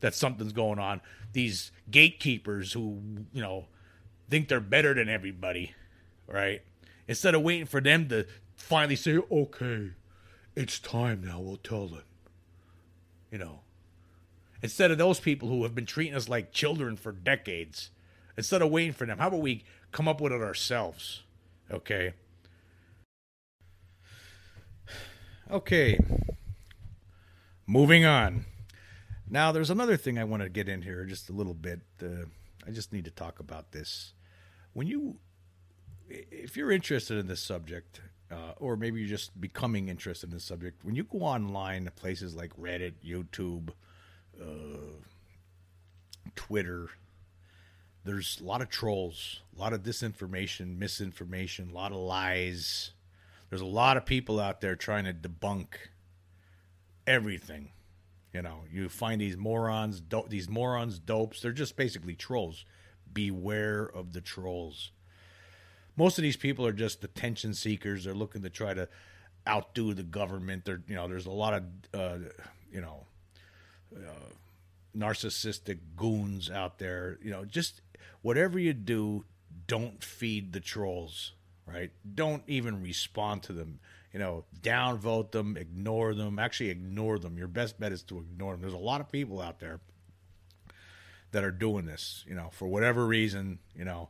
that 0.00 0.14
something's 0.14 0.52
going 0.52 0.78
on. 0.78 1.00
These 1.32 1.72
gatekeepers 1.90 2.72
who, 2.72 3.00
you 3.32 3.42
know, 3.42 3.66
think 4.28 4.48
they're 4.48 4.60
better 4.60 4.94
than 4.94 5.08
everybody, 5.08 5.74
right? 6.26 6.62
Instead 7.08 7.34
of 7.34 7.42
waiting 7.42 7.66
for 7.66 7.80
them 7.80 8.08
to 8.08 8.26
finally 8.54 8.96
say, 8.96 9.18
okay, 9.30 9.90
it's 10.54 10.78
time 10.78 11.22
now, 11.24 11.40
we'll 11.40 11.56
tell 11.56 11.86
them. 11.86 12.02
You 13.30 13.38
know, 13.38 13.60
instead 14.62 14.90
of 14.90 14.98
those 14.98 15.20
people 15.20 15.48
who 15.48 15.62
have 15.64 15.74
been 15.74 15.86
treating 15.86 16.14
us 16.14 16.28
like 16.28 16.52
children 16.52 16.96
for 16.96 17.12
decades, 17.12 17.90
instead 18.36 18.62
of 18.62 18.70
waiting 18.70 18.92
for 18.92 19.06
them, 19.06 19.18
how 19.18 19.28
about 19.28 19.40
we 19.40 19.64
come 19.92 20.08
up 20.08 20.20
with 20.20 20.32
it 20.32 20.42
ourselves? 20.42 21.22
Okay. 21.70 22.14
Okay. 25.50 25.98
Moving 27.66 28.04
on. 28.04 28.44
Now, 29.28 29.50
there's 29.52 29.70
another 29.70 29.96
thing 29.96 30.18
I 30.18 30.24
want 30.24 30.42
to 30.42 30.48
get 30.48 30.68
in 30.68 30.82
here 30.82 31.04
just 31.04 31.28
a 31.28 31.32
little 31.32 31.54
bit. 31.54 31.80
Uh, 32.02 32.26
I 32.66 32.70
just 32.70 32.92
need 32.92 33.04
to 33.06 33.10
talk 33.10 33.40
about 33.40 33.72
this. 33.72 34.12
When 34.72 34.86
you, 34.86 35.16
if 36.08 36.56
you're 36.56 36.70
interested 36.70 37.18
in 37.18 37.26
this 37.26 37.40
subject, 37.40 38.00
uh, 38.30 38.52
or 38.56 38.76
maybe 38.76 39.00
you're 39.00 39.08
just 39.08 39.40
becoming 39.40 39.88
interested 39.88 40.30
in 40.30 40.36
this 40.36 40.44
subject, 40.44 40.84
when 40.84 40.94
you 40.94 41.04
go 41.04 41.18
online 41.18 41.84
to 41.84 41.90
places 41.90 42.36
like 42.36 42.56
Reddit, 42.56 42.94
YouTube, 43.04 43.70
uh, 44.40 45.00
Twitter, 46.36 46.90
there's 48.04 48.40
a 48.40 48.44
lot 48.44 48.62
of 48.62 48.68
trolls, 48.68 49.40
a 49.56 49.60
lot 49.60 49.72
of 49.72 49.82
disinformation, 49.82 50.78
misinformation, 50.78 51.70
a 51.70 51.74
lot 51.74 51.90
of 51.90 51.98
lies. 51.98 52.92
There's 53.50 53.62
a 53.62 53.66
lot 53.66 53.96
of 53.96 54.06
people 54.06 54.38
out 54.38 54.60
there 54.60 54.76
trying 54.76 55.04
to 55.04 55.12
debunk 55.12 55.66
everything. 57.06 57.70
You 58.36 58.42
know, 58.42 58.64
you 58.70 58.90
find 58.90 59.18
these 59.18 59.38
morons, 59.38 59.98
do- 59.98 60.26
these 60.28 60.46
morons, 60.46 60.98
dopes. 60.98 61.40
They're 61.40 61.52
just 61.52 61.74
basically 61.74 62.14
trolls. 62.14 62.66
Beware 63.10 63.84
of 63.84 64.12
the 64.12 64.20
trolls. 64.20 64.90
Most 65.96 66.18
of 66.18 66.22
these 66.22 66.36
people 66.36 66.66
are 66.66 66.72
just 66.74 67.02
attention 67.02 67.54
seekers. 67.54 68.04
They're 68.04 68.12
looking 68.12 68.42
to 68.42 68.50
try 68.50 68.74
to 68.74 68.90
outdo 69.48 69.94
the 69.94 70.02
government. 70.02 70.66
They're, 70.66 70.82
you 70.86 70.96
know, 70.96 71.08
there's 71.08 71.24
a 71.24 71.30
lot 71.30 71.54
of, 71.54 71.62
uh, 71.94 72.18
you 72.70 72.82
know, 72.82 73.06
uh, 73.96 74.34
narcissistic 74.94 75.78
goons 75.96 76.50
out 76.50 76.78
there. 76.78 77.18
You 77.22 77.30
know, 77.30 77.46
just 77.46 77.80
whatever 78.20 78.58
you 78.58 78.74
do, 78.74 79.24
don't 79.66 80.04
feed 80.04 80.52
the 80.52 80.60
trolls 80.60 81.32
right? 81.66 81.90
Don't 82.14 82.42
even 82.46 82.82
respond 82.82 83.42
to 83.44 83.52
them. 83.52 83.80
You 84.16 84.22
know, 84.22 84.44
downvote 84.62 85.32
them, 85.32 85.58
ignore 85.58 86.14
them. 86.14 86.38
Actually, 86.38 86.70
ignore 86.70 87.18
them. 87.18 87.36
Your 87.36 87.48
best 87.48 87.78
bet 87.78 87.92
is 87.92 88.02
to 88.04 88.16
ignore 88.16 88.52
them. 88.52 88.62
There's 88.62 88.72
a 88.72 88.78
lot 88.78 89.02
of 89.02 89.12
people 89.12 89.42
out 89.42 89.60
there 89.60 89.78
that 91.32 91.44
are 91.44 91.50
doing 91.50 91.84
this, 91.84 92.24
you 92.26 92.34
know, 92.34 92.48
for 92.50 92.66
whatever 92.66 93.04
reason, 93.06 93.58
you 93.76 93.84
know, 93.84 94.08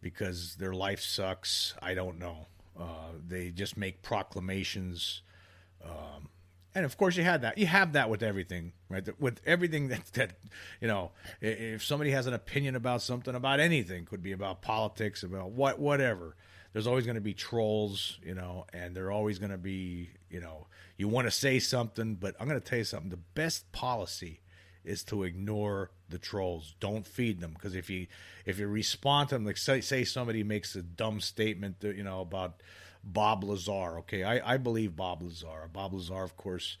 because 0.00 0.54
their 0.54 0.72
life 0.72 1.00
sucks. 1.00 1.74
I 1.82 1.94
don't 1.94 2.20
know. 2.20 2.46
Uh, 2.78 3.14
they 3.26 3.50
just 3.50 3.76
make 3.76 4.02
proclamations. 4.02 5.22
Um, 5.84 6.28
and 6.72 6.84
of 6.84 6.96
course, 6.96 7.16
you 7.16 7.24
had 7.24 7.42
that. 7.42 7.58
You 7.58 7.66
have 7.66 7.94
that 7.94 8.08
with 8.08 8.22
everything, 8.22 8.70
right? 8.88 9.04
With 9.20 9.40
everything 9.44 9.88
that 9.88 10.12
that 10.12 10.38
you 10.80 10.86
know, 10.86 11.10
if 11.40 11.82
somebody 11.82 12.12
has 12.12 12.28
an 12.28 12.34
opinion 12.34 12.76
about 12.76 13.02
something, 13.02 13.34
about 13.34 13.58
anything, 13.58 14.04
could 14.04 14.22
be 14.22 14.30
about 14.30 14.62
politics, 14.62 15.24
about 15.24 15.50
what, 15.50 15.80
whatever 15.80 16.36
there's 16.72 16.86
always 16.86 17.04
going 17.04 17.16
to 17.16 17.20
be 17.20 17.34
trolls, 17.34 18.18
you 18.22 18.34
know, 18.34 18.66
and 18.72 18.94
they're 18.94 19.10
always 19.10 19.38
going 19.38 19.50
to 19.50 19.58
be, 19.58 20.10
you 20.30 20.40
know, 20.40 20.66
you 20.96 21.08
want 21.08 21.26
to 21.26 21.30
say 21.30 21.58
something, 21.58 22.14
but 22.14 22.34
I'm 22.38 22.48
going 22.48 22.60
to 22.60 22.66
tell 22.66 22.78
you 22.78 22.84
something. 22.84 23.10
The 23.10 23.16
best 23.16 23.70
policy 23.72 24.40
is 24.84 25.02
to 25.04 25.24
ignore 25.24 25.90
the 26.08 26.18
trolls. 26.18 26.74
Don't 26.80 27.06
feed 27.06 27.40
them 27.40 27.52
because 27.52 27.74
if 27.74 27.90
you 27.90 28.06
if 28.46 28.58
you 28.58 28.66
respond 28.68 29.30
to 29.30 29.34
them, 29.34 29.44
like 29.44 29.56
say, 29.56 29.80
say 29.80 30.04
somebody 30.04 30.42
makes 30.42 30.74
a 30.76 30.82
dumb 30.82 31.20
statement, 31.20 31.80
that, 31.80 31.96
you 31.96 32.04
know, 32.04 32.20
about 32.20 32.62
Bob 33.02 33.44
Lazar. 33.44 33.98
Okay, 34.00 34.24
I, 34.24 34.54
I 34.54 34.56
believe 34.56 34.96
Bob 34.96 35.22
Lazar. 35.22 35.68
Bob 35.72 35.94
Lazar, 35.94 36.22
of 36.22 36.36
course, 36.36 36.76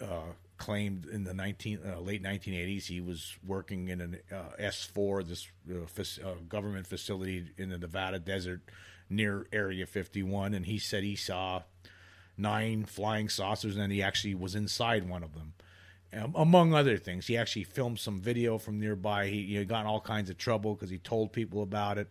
uh, 0.00 0.32
claimed 0.58 1.06
in 1.06 1.24
the 1.24 1.34
19 1.34 1.80
uh, 1.86 2.00
late 2.00 2.22
1980s 2.22 2.86
he 2.86 3.00
was 3.00 3.36
working 3.46 3.88
in 3.88 4.00
an 4.00 4.18
uh, 4.32 4.56
S4, 4.60 5.26
this 5.26 5.48
uh, 5.70 6.28
uh, 6.28 6.34
government 6.48 6.86
facility 6.86 7.46
in 7.58 7.68
the 7.70 7.78
Nevada 7.78 8.18
desert 8.18 8.62
near 9.08 9.46
Area 9.52 9.86
51, 9.86 10.54
and 10.54 10.66
he 10.66 10.78
said 10.78 11.02
he 11.02 11.16
saw 11.16 11.62
nine 12.36 12.84
flying 12.84 13.28
saucers, 13.28 13.76
and 13.76 13.92
he 13.92 14.02
actually 14.02 14.34
was 14.34 14.54
inside 14.54 15.08
one 15.08 15.22
of 15.22 15.34
them. 15.34 15.54
Um, 16.12 16.34
among 16.36 16.72
other 16.72 16.96
things, 16.96 17.26
he 17.26 17.36
actually 17.36 17.64
filmed 17.64 17.98
some 17.98 18.20
video 18.20 18.58
from 18.58 18.78
nearby. 18.78 19.26
He, 19.28 19.64
got 19.64 19.80
in 19.80 19.86
all 19.86 20.00
kinds 20.00 20.30
of 20.30 20.38
trouble 20.38 20.74
because 20.74 20.90
he 20.90 20.98
told 20.98 21.32
people 21.32 21.62
about 21.62 21.98
it. 21.98 22.08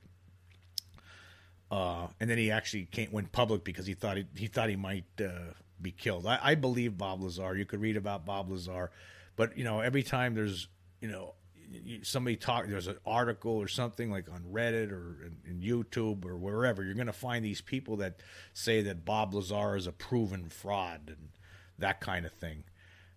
Uh, 1.72 2.08
and 2.20 2.30
then 2.30 2.38
he 2.38 2.52
actually 2.52 2.86
came, 2.86 3.12
went 3.12 3.32
public 3.32 3.64
because 3.64 3.88
he 3.88 3.94
thought 3.94 4.18
he, 4.18 4.26
he 4.36 4.48
thought 4.48 4.70
he 4.70 4.76
might 4.76 5.06
uh, 5.20 5.54
be 5.82 5.92
killed. 5.92 6.28
I, 6.28 6.40
I 6.42 6.56
believe 6.56 6.98
Bob 6.98 7.24
Lazar. 7.24 7.56
You 7.56 7.66
could 7.66 7.82
read 7.82 7.98
about 7.98 8.26
Bob 8.26 8.52
Lazar, 8.52 8.92
but 9.36 9.58
you 9.58 9.64
know 9.64 9.80
every 9.80 10.04
time 10.04 10.36
there's 10.36 10.68
you 11.02 11.08
know 11.08 11.34
somebody 12.04 12.36
talk 12.36 12.68
there's 12.68 12.88
an 12.88 12.98
article 13.06 13.54
or 13.54 13.68
something 13.68 14.12
like 14.12 14.30
on 14.32 14.42
reddit 14.52 14.92
or 14.92 15.18
in, 15.26 15.38
in 15.46 15.62
youtube 15.62 16.26
or 16.26 16.38
wherever 16.38 16.84
you're 16.84 16.94
going 16.94 17.08
to 17.08 17.14
find 17.14 17.44
these 17.44 17.62
people 17.62 17.98
that 17.98 18.20
say 18.54 18.82
that 18.82 19.06
bob 19.06 19.34
lazar 19.34 19.76
is 19.76 19.88
a 19.88 19.92
proven 19.92 20.50
fraud 20.50 21.02
and 21.08 21.30
that 21.78 22.02
kind 22.02 22.26
of 22.26 22.32
thing. 22.32 22.64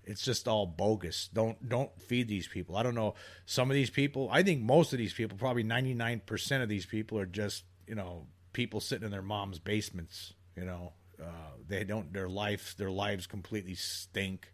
It's 0.05 0.25
just 0.25 0.49
all 0.49 0.67
bogus. 0.67 1.29
Don't 1.33 1.69
don't 1.69 1.91
feed 2.01 2.29
these 2.29 2.49
people. 2.49 2.77
I 2.77 2.83
don't 2.83 2.95
know 2.95 3.15
some 3.47 3.71
of 3.71 3.75
these 3.75 3.91
people 3.91 4.29
i 4.33 4.43
think 4.43 4.63
most 4.63 4.93
of 4.93 4.99
these 4.99 5.13
people 5.13 5.37
probably 5.37 5.65
99% 5.65 6.63
of 6.63 6.69
these 6.69 6.87
people 6.87 7.19
are 7.19 7.27
just 7.27 7.65
you 7.87 7.95
know 7.95 8.27
people 8.53 8.81
sitting 8.81 9.05
in 9.05 9.11
their 9.11 9.23
mom's 9.23 9.59
basements 9.59 10.35
you 10.57 10.65
know? 10.65 10.93
Uh, 11.21 11.53
they 11.67 11.85
don't 11.85 12.13
their 12.13 12.29
life 12.29 12.77
their 12.79 12.91
lives 12.91 13.27
completely 13.27 13.75
stink. 13.75 14.53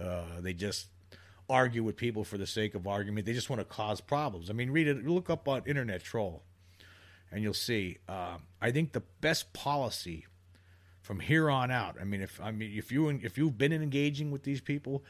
Uh, 0.00 0.40
they 0.40 0.52
just 0.52 0.86
argue 1.48 1.82
with 1.82 1.96
people 1.96 2.24
for 2.24 2.38
the 2.38 2.46
sake 2.46 2.74
of 2.74 2.86
argument. 2.86 3.26
They 3.26 3.32
just 3.32 3.48
want 3.50 3.60
to 3.60 3.64
cause 3.64 4.00
problems. 4.00 4.50
I 4.50 4.52
mean, 4.52 4.70
read 4.70 4.88
it. 4.88 5.06
Look 5.06 5.30
up 5.30 5.48
on 5.48 5.62
Internet 5.66 6.02
Troll, 6.04 6.42
and 7.30 7.42
you'll 7.42 7.54
see. 7.54 7.98
Uh, 8.08 8.38
I 8.60 8.70
think 8.70 8.92
the 8.92 9.02
best 9.20 9.52
policy 9.52 10.26
from 11.00 11.20
here 11.20 11.48
on 11.48 11.70
out. 11.70 11.96
I 12.00 12.04
mean, 12.04 12.20
if 12.20 12.40
I 12.40 12.50
mean 12.50 12.72
if 12.76 12.92
you 12.92 13.08
if 13.08 13.38
you've 13.38 13.56
been 13.56 13.72
engaging 13.72 14.30
with 14.30 14.42
these 14.42 14.60
people, 14.60 15.04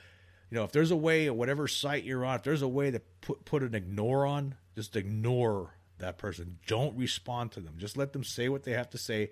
you 0.50 0.56
know, 0.56 0.64
if 0.64 0.70
there's 0.72 0.92
a 0.92 0.96
way 0.96 1.26
at 1.26 1.34
whatever 1.34 1.66
site 1.66 2.04
you're 2.04 2.24
on, 2.24 2.36
if 2.36 2.42
there's 2.44 2.62
a 2.62 2.68
way 2.68 2.90
to 2.90 3.00
put 3.20 3.44
put 3.44 3.62
an 3.62 3.74
ignore 3.74 4.24
on, 4.26 4.54
just 4.76 4.94
ignore 4.94 5.74
that 5.98 6.18
person. 6.18 6.58
Don't 6.68 6.96
respond 6.96 7.50
to 7.52 7.60
them. 7.60 7.74
Just 7.78 7.96
let 7.96 8.12
them 8.12 8.22
say 8.22 8.48
what 8.48 8.62
they 8.62 8.72
have 8.72 8.90
to 8.90 8.98
say. 8.98 9.30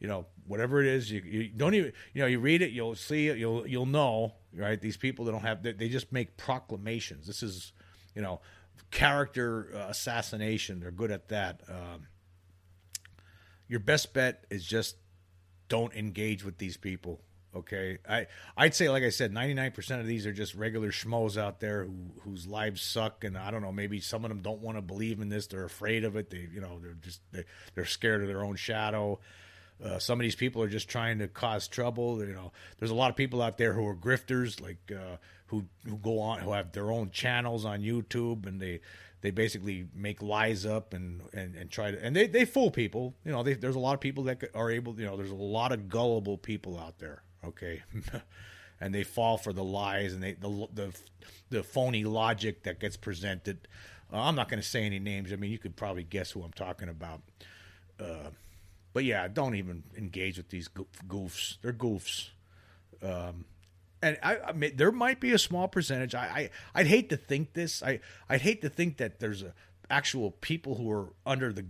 you 0.00 0.06
know, 0.06 0.26
whatever 0.46 0.80
it 0.80 0.86
is, 0.86 1.10
you, 1.10 1.20
you 1.20 1.48
don't 1.48 1.74
even, 1.74 1.92
you 2.14 2.22
know, 2.22 2.28
you 2.28 2.38
read 2.38 2.62
it, 2.62 2.70
you'll 2.70 2.94
see 2.94 3.28
it, 3.28 3.36
you'll 3.38 3.66
you'll 3.66 3.86
know, 3.86 4.34
right? 4.54 4.80
These 4.80 4.96
people 4.96 5.24
that 5.26 5.32
don't 5.32 5.42
have, 5.42 5.62
they, 5.62 5.72
they 5.72 5.88
just 5.88 6.12
make 6.12 6.36
proclamations. 6.36 7.26
This 7.26 7.42
is, 7.42 7.72
you 8.14 8.22
know, 8.22 8.40
character 8.90 9.70
uh, 9.74 9.88
assassination. 9.88 10.80
They're 10.80 10.90
good 10.90 11.10
at 11.10 11.28
that. 11.28 11.62
Um, 11.68 12.06
your 13.68 13.80
best 13.80 14.14
bet 14.14 14.44
is 14.50 14.64
just 14.64 14.96
don't 15.68 15.94
engage 15.94 16.44
with 16.44 16.58
these 16.58 16.76
people. 16.76 17.20
Okay, 17.54 17.98
I 18.08 18.26
I'd 18.56 18.74
say 18.74 18.90
like 18.90 19.02
I 19.02 19.08
said, 19.08 19.32
ninety 19.32 19.54
nine 19.54 19.72
percent 19.72 20.00
of 20.02 20.06
these 20.06 20.26
are 20.26 20.32
just 20.32 20.54
regular 20.54 20.90
schmoes 20.90 21.40
out 21.40 21.60
there 21.60 21.84
who 21.84 21.94
whose 22.20 22.46
lives 22.46 22.82
suck, 22.82 23.24
and 23.24 23.38
I 23.38 23.50
don't 23.50 23.62
know, 23.62 23.72
maybe 23.72 24.00
some 24.00 24.24
of 24.24 24.28
them 24.28 24.40
don't 24.40 24.60
want 24.60 24.76
to 24.76 24.82
believe 24.82 25.20
in 25.20 25.30
this. 25.30 25.46
They're 25.46 25.64
afraid 25.64 26.04
of 26.04 26.14
it. 26.16 26.28
They 26.28 26.46
you 26.52 26.60
know 26.60 26.78
they're 26.80 26.96
just 27.00 27.20
they, 27.32 27.44
they're 27.74 27.86
scared 27.86 28.20
of 28.20 28.28
their 28.28 28.44
own 28.44 28.56
shadow. 28.56 29.18
Uh, 29.84 29.98
some 29.98 30.18
of 30.18 30.22
these 30.22 30.34
people 30.34 30.62
are 30.62 30.68
just 30.68 30.88
trying 30.88 31.18
to 31.18 31.28
cause 31.28 31.68
trouble. 31.68 32.24
You 32.24 32.32
know, 32.32 32.52
there's 32.78 32.90
a 32.90 32.96
lot 32.96 33.10
of 33.10 33.16
people 33.16 33.40
out 33.40 33.58
there 33.58 33.72
who 33.72 33.86
are 33.86 33.94
grifters, 33.94 34.60
like 34.60 34.92
uh, 34.92 35.16
who 35.46 35.66
who 35.86 35.96
go 35.98 36.20
on 36.20 36.40
who 36.40 36.52
have 36.52 36.72
their 36.72 36.90
own 36.90 37.10
channels 37.10 37.64
on 37.64 37.80
YouTube, 37.80 38.46
and 38.46 38.60
they 38.60 38.80
they 39.20 39.30
basically 39.30 39.86
make 39.94 40.20
lies 40.22 40.66
up 40.66 40.94
and 40.94 41.22
and, 41.32 41.54
and 41.54 41.70
try 41.70 41.90
to 41.90 42.04
and 42.04 42.14
they, 42.14 42.26
they 42.26 42.44
fool 42.44 42.70
people. 42.70 43.14
You 43.24 43.32
know, 43.32 43.42
they, 43.42 43.54
there's 43.54 43.76
a 43.76 43.80
lot 43.80 43.94
of 43.94 44.00
people 44.00 44.24
that 44.24 44.42
are 44.54 44.70
able. 44.70 44.98
You 44.98 45.06
know, 45.06 45.16
there's 45.16 45.30
a 45.30 45.36
lot 45.36 45.72
of 45.72 45.88
gullible 45.88 46.38
people 46.38 46.78
out 46.78 46.98
there. 46.98 47.22
Okay. 47.44 47.82
and 48.80 48.94
they 48.94 49.02
fall 49.02 49.36
for 49.36 49.52
the 49.52 49.64
lies 49.64 50.12
and 50.12 50.22
they 50.22 50.34
the 50.34 50.68
the, 50.72 50.96
the 51.50 51.62
phony 51.62 52.04
logic 52.04 52.64
that 52.64 52.80
gets 52.80 52.96
presented. 52.96 53.68
Uh, 54.12 54.20
I'm 54.20 54.34
not 54.34 54.48
going 54.48 54.60
to 54.60 54.66
say 54.66 54.84
any 54.84 54.98
names. 54.98 55.32
I 55.32 55.36
mean, 55.36 55.50
you 55.50 55.58
could 55.58 55.76
probably 55.76 56.04
guess 56.04 56.30
who 56.30 56.42
I'm 56.42 56.52
talking 56.52 56.88
about. 56.88 57.20
Uh, 58.00 58.30
but 58.98 59.04
yeah, 59.04 59.28
don't 59.28 59.54
even 59.54 59.84
engage 59.96 60.38
with 60.38 60.48
these 60.48 60.66
goofs. 60.66 61.58
They're 61.62 61.72
goofs. 61.72 62.30
Um, 63.00 63.44
and 64.02 64.18
I, 64.24 64.38
I 64.38 64.52
mean, 64.52 64.72
there 64.74 64.90
might 64.90 65.20
be 65.20 65.30
a 65.30 65.38
small 65.38 65.68
percentage. 65.68 66.16
I, 66.16 66.50
I, 66.74 66.80
would 66.80 66.88
hate 66.88 67.10
to 67.10 67.16
think 67.16 67.52
this. 67.52 67.80
I, 67.80 68.00
I'd 68.28 68.40
hate 68.40 68.60
to 68.62 68.68
think 68.68 68.96
that 68.96 69.20
there's 69.20 69.44
a, 69.44 69.54
actual 69.88 70.32
people 70.32 70.74
who 70.74 70.90
are 70.90 71.12
under 71.24 71.52
the 71.52 71.64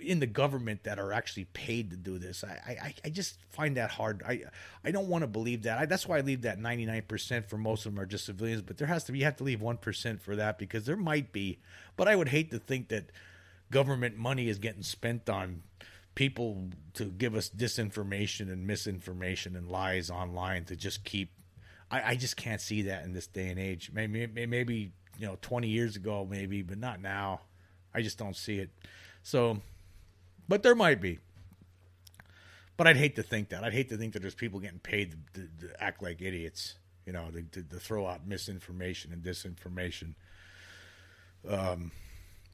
in 0.00 0.20
the 0.20 0.26
government 0.26 0.84
that 0.84 0.98
are 0.98 1.12
actually 1.12 1.44
paid 1.44 1.90
to 1.90 1.96
do 1.98 2.16
this. 2.16 2.42
I, 2.42 2.78
I, 2.82 2.94
I 3.04 3.10
just 3.10 3.36
find 3.50 3.76
that 3.76 3.90
hard. 3.90 4.22
I, 4.26 4.44
I 4.82 4.92
don't 4.92 5.08
want 5.08 5.24
to 5.24 5.28
believe 5.28 5.64
that. 5.64 5.76
I, 5.76 5.84
that's 5.84 6.08
why 6.08 6.16
I 6.16 6.20
leave 6.22 6.40
that 6.40 6.58
99% 6.58 7.50
for 7.50 7.58
most 7.58 7.84
of 7.84 7.92
them 7.92 8.02
are 8.02 8.06
just 8.06 8.24
civilians. 8.24 8.62
But 8.62 8.78
there 8.78 8.88
has 8.88 9.04
to 9.04 9.12
be 9.12 9.18
you 9.18 9.26
have 9.26 9.36
to 9.36 9.44
leave 9.44 9.60
one 9.60 9.76
percent 9.76 10.22
for 10.22 10.36
that 10.36 10.58
because 10.58 10.86
there 10.86 10.96
might 10.96 11.32
be. 11.32 11.58
But 11.98 12.08
I 12.08 12.16
would 12.16 12.28
hate 12.28 12.50
to 12.52 12.58
think 12.58 12.88
that 12.88 13.10
government 13.70 14.16
money 14.16 14.48
is 14.48 14.58
getting 14.58 14.82
spent 14.82 15.28
on 15.28 15.64
people 16.14 16.68
to 16.94 17.04
give 17.04 17.34
us 17.34 17.48
disinformation 17.48 18.52
and 18.52 18.66
misinformation 18.66 19.56
and 19.56 19.68
lies 19.68 20.10
online 20.10 20.64
to 20.66 20.76
just 20.76 21.04
keep. 21.04 21.30
I, 21.90 22.12
I 22.12 22.14
just 22.16 22.36
can't 22.36 22.60
see 22.60 22.82
that 22.82 23.04
in 23.04 23.12
this 23.12 23.26
day 23.26 23.48
and 23.48 23.58
age. 23.58 23.90
Maybe 23.92 24.26
maybe 24.26 24.92
you 25.18 25.26
know 25.26 25.38
20 25.40 25.68
years 25.68 25.96
ago 25.96 26.26
maybe, 26.28 26.62
but 26.62 26.78
not 26.78 27.00
now. 27.00 27.40
I 27.94 28.02
just 28.02 28.18
don't 28.18 28.36
see 28.36 28.58
it. 28.58 28.70
So, 29.22 29.60
but 30.48 30.62
there 30.62 30.74
might 30.74 31.00
be. 31.00 31.18
But 32.76 32.86
I'd 32.86 32.96
hate 32.96 33.16
to 33.16 33.22
think 33.22 33.50
that. 33.50 33.64
I'd 33.64 33.74
hate 33.74 33.90
to 33.90 33.96
think 33.96 34.14
that 34.14 34.20
there's 34.20 34.34
people 34.34 34.58
getting 34.58 34.78
paid 34.78 35.14
to, 35.34 35.40
to, 35.40 35.68
to 35.68 35.82
act 35.82 36.02
like 36.02 36.22
idiots. 36.22 36.76
You 37.06 37.12
know, 37.12 37.28
to, 37.52 37.62
to, 37.62 37.76
throw 37.80 38.06
out 38.06 38.26
misinformation 38.28 39.12
and 39.12 39.24
disinformation. 39.24 40.14
Um, 41.48 41.90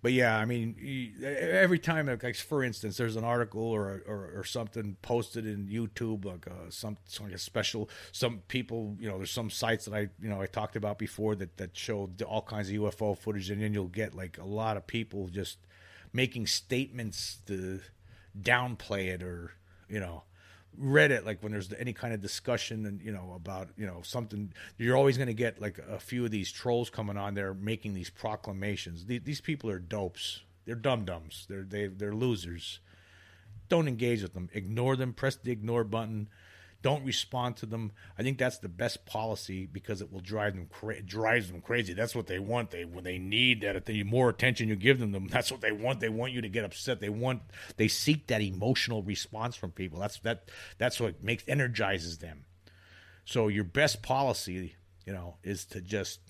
but 0.01 0.13
yeah, 0.13 0.37
I 0.37 0.45
mean, 0.45 0.77
every 1.23 1.79
time, 1.79 2.07
like 2.07 2.37
for 2.37 2.63
instance, 2.63 2.97
there's 2.97 3.17
an 3.17 3.25
article 3.25 3.63
or 3.63 4.03
or, 4.07 4.33
or 4.37 4.45
something 4.45 4.97
posted 5.03 5.45
in 5.47 5.67
YouTube, 5.67 6.25
like 6.25 6.47
uh, 6.47 6.71
some, 6.71 6.97
some 7.05 7.29
like 7.29 7.39
special. 7.39 7.91
Some 8.13 8.43
people, 8.49 8.97
you 9.01 9.09
know, 9.09 9.17
there's 9.17 9.33
some 9.33 9.51
sites 9.51 9.87
that 9.87 9.95
I, 9.95 10.09
you 10.21 10.29
know, 10.29 10.41
I 10.41 10.47
talked 10.47 10.77
about 10.77 10.99
before 10.99 11.35
that 11.37 11.57
that 11.57 11.77
show 11.77 12.11
all 12.27 12.43
kinds 12.43 12.69
of 12.69 12.77
UFO 12.77 13.19
footage, 13.19 13.51
and 13.51 13.61
then 13.61 13.75
you'll 13.75 13.89
get 13.89 14.15
like 14.15 14.39
a 14.39 14.47
lot 14.47 14.77
of 14.77 14.87
people 14.87 15.29
just 15.29 15.59
making 16.13 16.47
statements 16.47 17.39
to 17.47 17.81
downplay 18.41 19.09
it 19.09 19.23
or 19.23 19.53
you 19.89 19.99
know 19.99 20.23
Reddit, 20.81 21.25
like 21.25 21.43
when 21.43 21.53
there's 21.53 21.73
any 21.73 21.93
kind 21.93 22.15
of 22.15 22.21
discussion 22.21 22.87
and 22.87 23.03
you 23.03 23.13
know 23.13 23.33
about 23.35 23.69
you 23.77 23.87
know 23.87 24.01
something, 24.03 24.53
you're 24.77 24.97
always 24.97 25.17
going 25.17 25.29
to 25.29 25.35
get 25.35 25.61
like 25.61 25.79
a 25.79 25.99
few 25.99 26.25
of 26.25 26.31
these 26.31 26.53
trolls 26.53 26.91
coming 26.91 27.17
on 27.17 27.35
there 27.35 27.55
making 27.55 27.95
these 27.95 28.11
proclamations. 28.11 29.05
These 29.07 29.41
people 29.41 29.71
are 29.71 29.79
dopes. 29.79 30.43
They're 30.67 30.75
dum 30.75 31.05
dums. 31.05 31.47
They're 31.49 31.65
they 31.65 31.87
they're 31.87 32.15
losers. 32.15 32.81
Don't 33.69 33.89
engage 33.89 34.23
with 34.23 34.35
them. 34.35 34.49
Ignore 34.53 34.97
them. 34.97 35.13
Press 35.13 35.37
the 35.37 35.51
ignore 35.51 35.85
button. 35.85 36.29
Don't 36.81 37.05
respond 37.05 37.57
to 37.57 37.67
them. 37.67 37.91
I 38.17 38.23
think 38.23 38.39
that's 38.39 38.59
the 38.59 38.69
best 38.69 39.05
policy 39.05 39.67
because 39.67 40.01
it 40.01 40.13
will 40.13 40.21
drive 40.21 40.55
them 40.55 40.69
cra- 40.71 41.03
drives 41.03 41.51
them 41.51 41.61
crazy. 41.61 41.93
That's 41.93 42.15
what 42.15 42.29
they 42.29 42.39
want. 42.39 42.71
They 42.71 42.85
when 42.85 43.03
they 43.03 43.19
need 43.19 43.63
that. 43.63 43.85
The 43.85 44.05
more 44.05 44.29
attention 44.29 44.69
you 44.69 44.77
give 44.77 45.01
them, 45.01 45.11
them 45.11 45.27
that's 45.31 45.51
what 45.51 45.61
they 45.61 45.73
want. 45.73 45.99
They 45.99 46.09
want 46.09 46.33
you 46.33 46.41
to 46.41 46.49
get 46.49 46.65
upset. 46.65 47.01
They 47.01 47.09
want 47.09 47.43
they 47.77 47.89
seek 47.89 48.29
that 48.29 48.43
emotional 48.43 49.03
response 49.03 49.57
from 49.57 49.73
people. 49.73 49.99
That's 49.99 50.21
that 50.21 50.51
that's 50.79 51.01
what 51.01 51.23
makes 51.23 51.43
energizes 51.49 52.19
them. 52.19 52.45
So 53.25 53.49
your 53.49 53.65
best 53.65 54.01
policy, 54.03 54.77
you 55.05 55.13
know, 55.13 55.37
is 55.43 55.65
to 55.67 55.81
just 55.81 56.21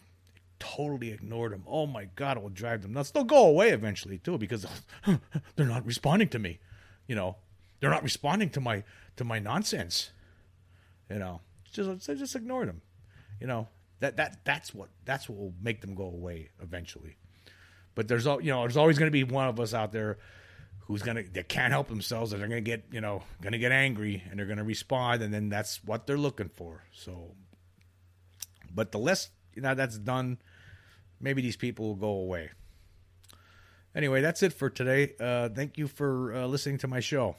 totally 0.58 1.12
ignore 1.12 1.50
them. 1.50 1.62
Oh 1.66 1.86
my 1.86 2.06
God, 2.16 2.38
it 2.38 2.42
will 2.42 2.50
drive 2.50 2.82
them 2.82 2.92
nuts. 2.94 3.10
They'll 3.10 3.24
go 3.24 3.46
away 3.46 3.70
eventually 3.70 4.18
too 4.18 4.38
because 4.38 4.66
they're 5.56 5.66
not 5.66 5.84
responding 5.84 6.28
to 6.30 6.38
me. 6.38 6.58
You 7.06 7.16
know, 7.16 7.36
they're 7.80 7.90
not 7.90 8.02
responding 8.02 8.50
to 8.50 8.60
my 8.60 8.84
to 9.16 9.24
my 9.24 9.38
nonsense. 9.38 10.10
You 11.10 11.18
know, 11.18 11.40
just 11.72 12.06
just 12.06 12.36
ignore 12.36 12.66
them. 12.66 12.82
You 13.40 13.46
know 13.46 13.68
that 14.00 14.16
that 14.16 14.44
that's 14.44 14.74
what 14.74 14.88
that's 15.04 15.28
what 15.28 15.38
will 15.38 15.54
make 15.60 15.80
them 15.80 15.94
go 15.94 16.04
away 16.04 16.50
eventually. 16.62 17.16
But 17.94 18.08
there's 18.08 18.26
all 18.26 18.40
you 18.40 18.50
know 18.50 18.62
there's 18.62 18.76
always 18.76 18.98
going 18.98 19.10
to 19.10 19.12
be 19.12 19.24
one 19.24 19.48
of 19.48 19.58
us 19.58 19.74
out 19.74 19.92
there 19.92 20.18
who's 20.80 21.02
gonna 21.02 21.22
that 21.34 21.48
can't 21.48 21.72
help 21.72 21.88
themselves 21.88 22.32
and 22.32 22.40
they're 22.40 22.48
gonna 22.48 22.60
get 22.60 22.84
you 22.90 23.00
know 23.00 23.22
gonna 23.42 23.58
get 23.58 23.72
angry 23.72 24.22
and 24.30 24.38
they're 24.38 24.46
gonna 24.46 24.64
respond 24.64 25.22
and 25.22 25.32
then 25.34 25.48
that's 25.48 25.82
what 25.84 26.06
they're 26.06 26.18
looking 26.18 26.48
for. 26.48 26.84
So, 26.92 27.34
but 28.74 28.92
the 28.92 28.98
less 28.98 29.30
you 29.54 29.62
know 29.62 29.74
that's 29.74 29.98
done, 29.98 30.38
maybe 31.20 31.42
these 31.42 31.56
people 31.56 31.88
will 31.88 31.96
go 31.96 32.10
away. 32.10 32.50
Anyway, 33.94 34.20
that's 34.20 34.42
it 34.42 34.52
for 34.52 34.70
today. 34.70 35.14
Uh, 35.18 35.48
thank 35.48 35.76
you 35.76 35.88
for 35.88 36.34
uh, 36.34 36.46
listening 36.46 36.78
to 36.78 36.88
my 36.88 37.00
show. 37.00 37.34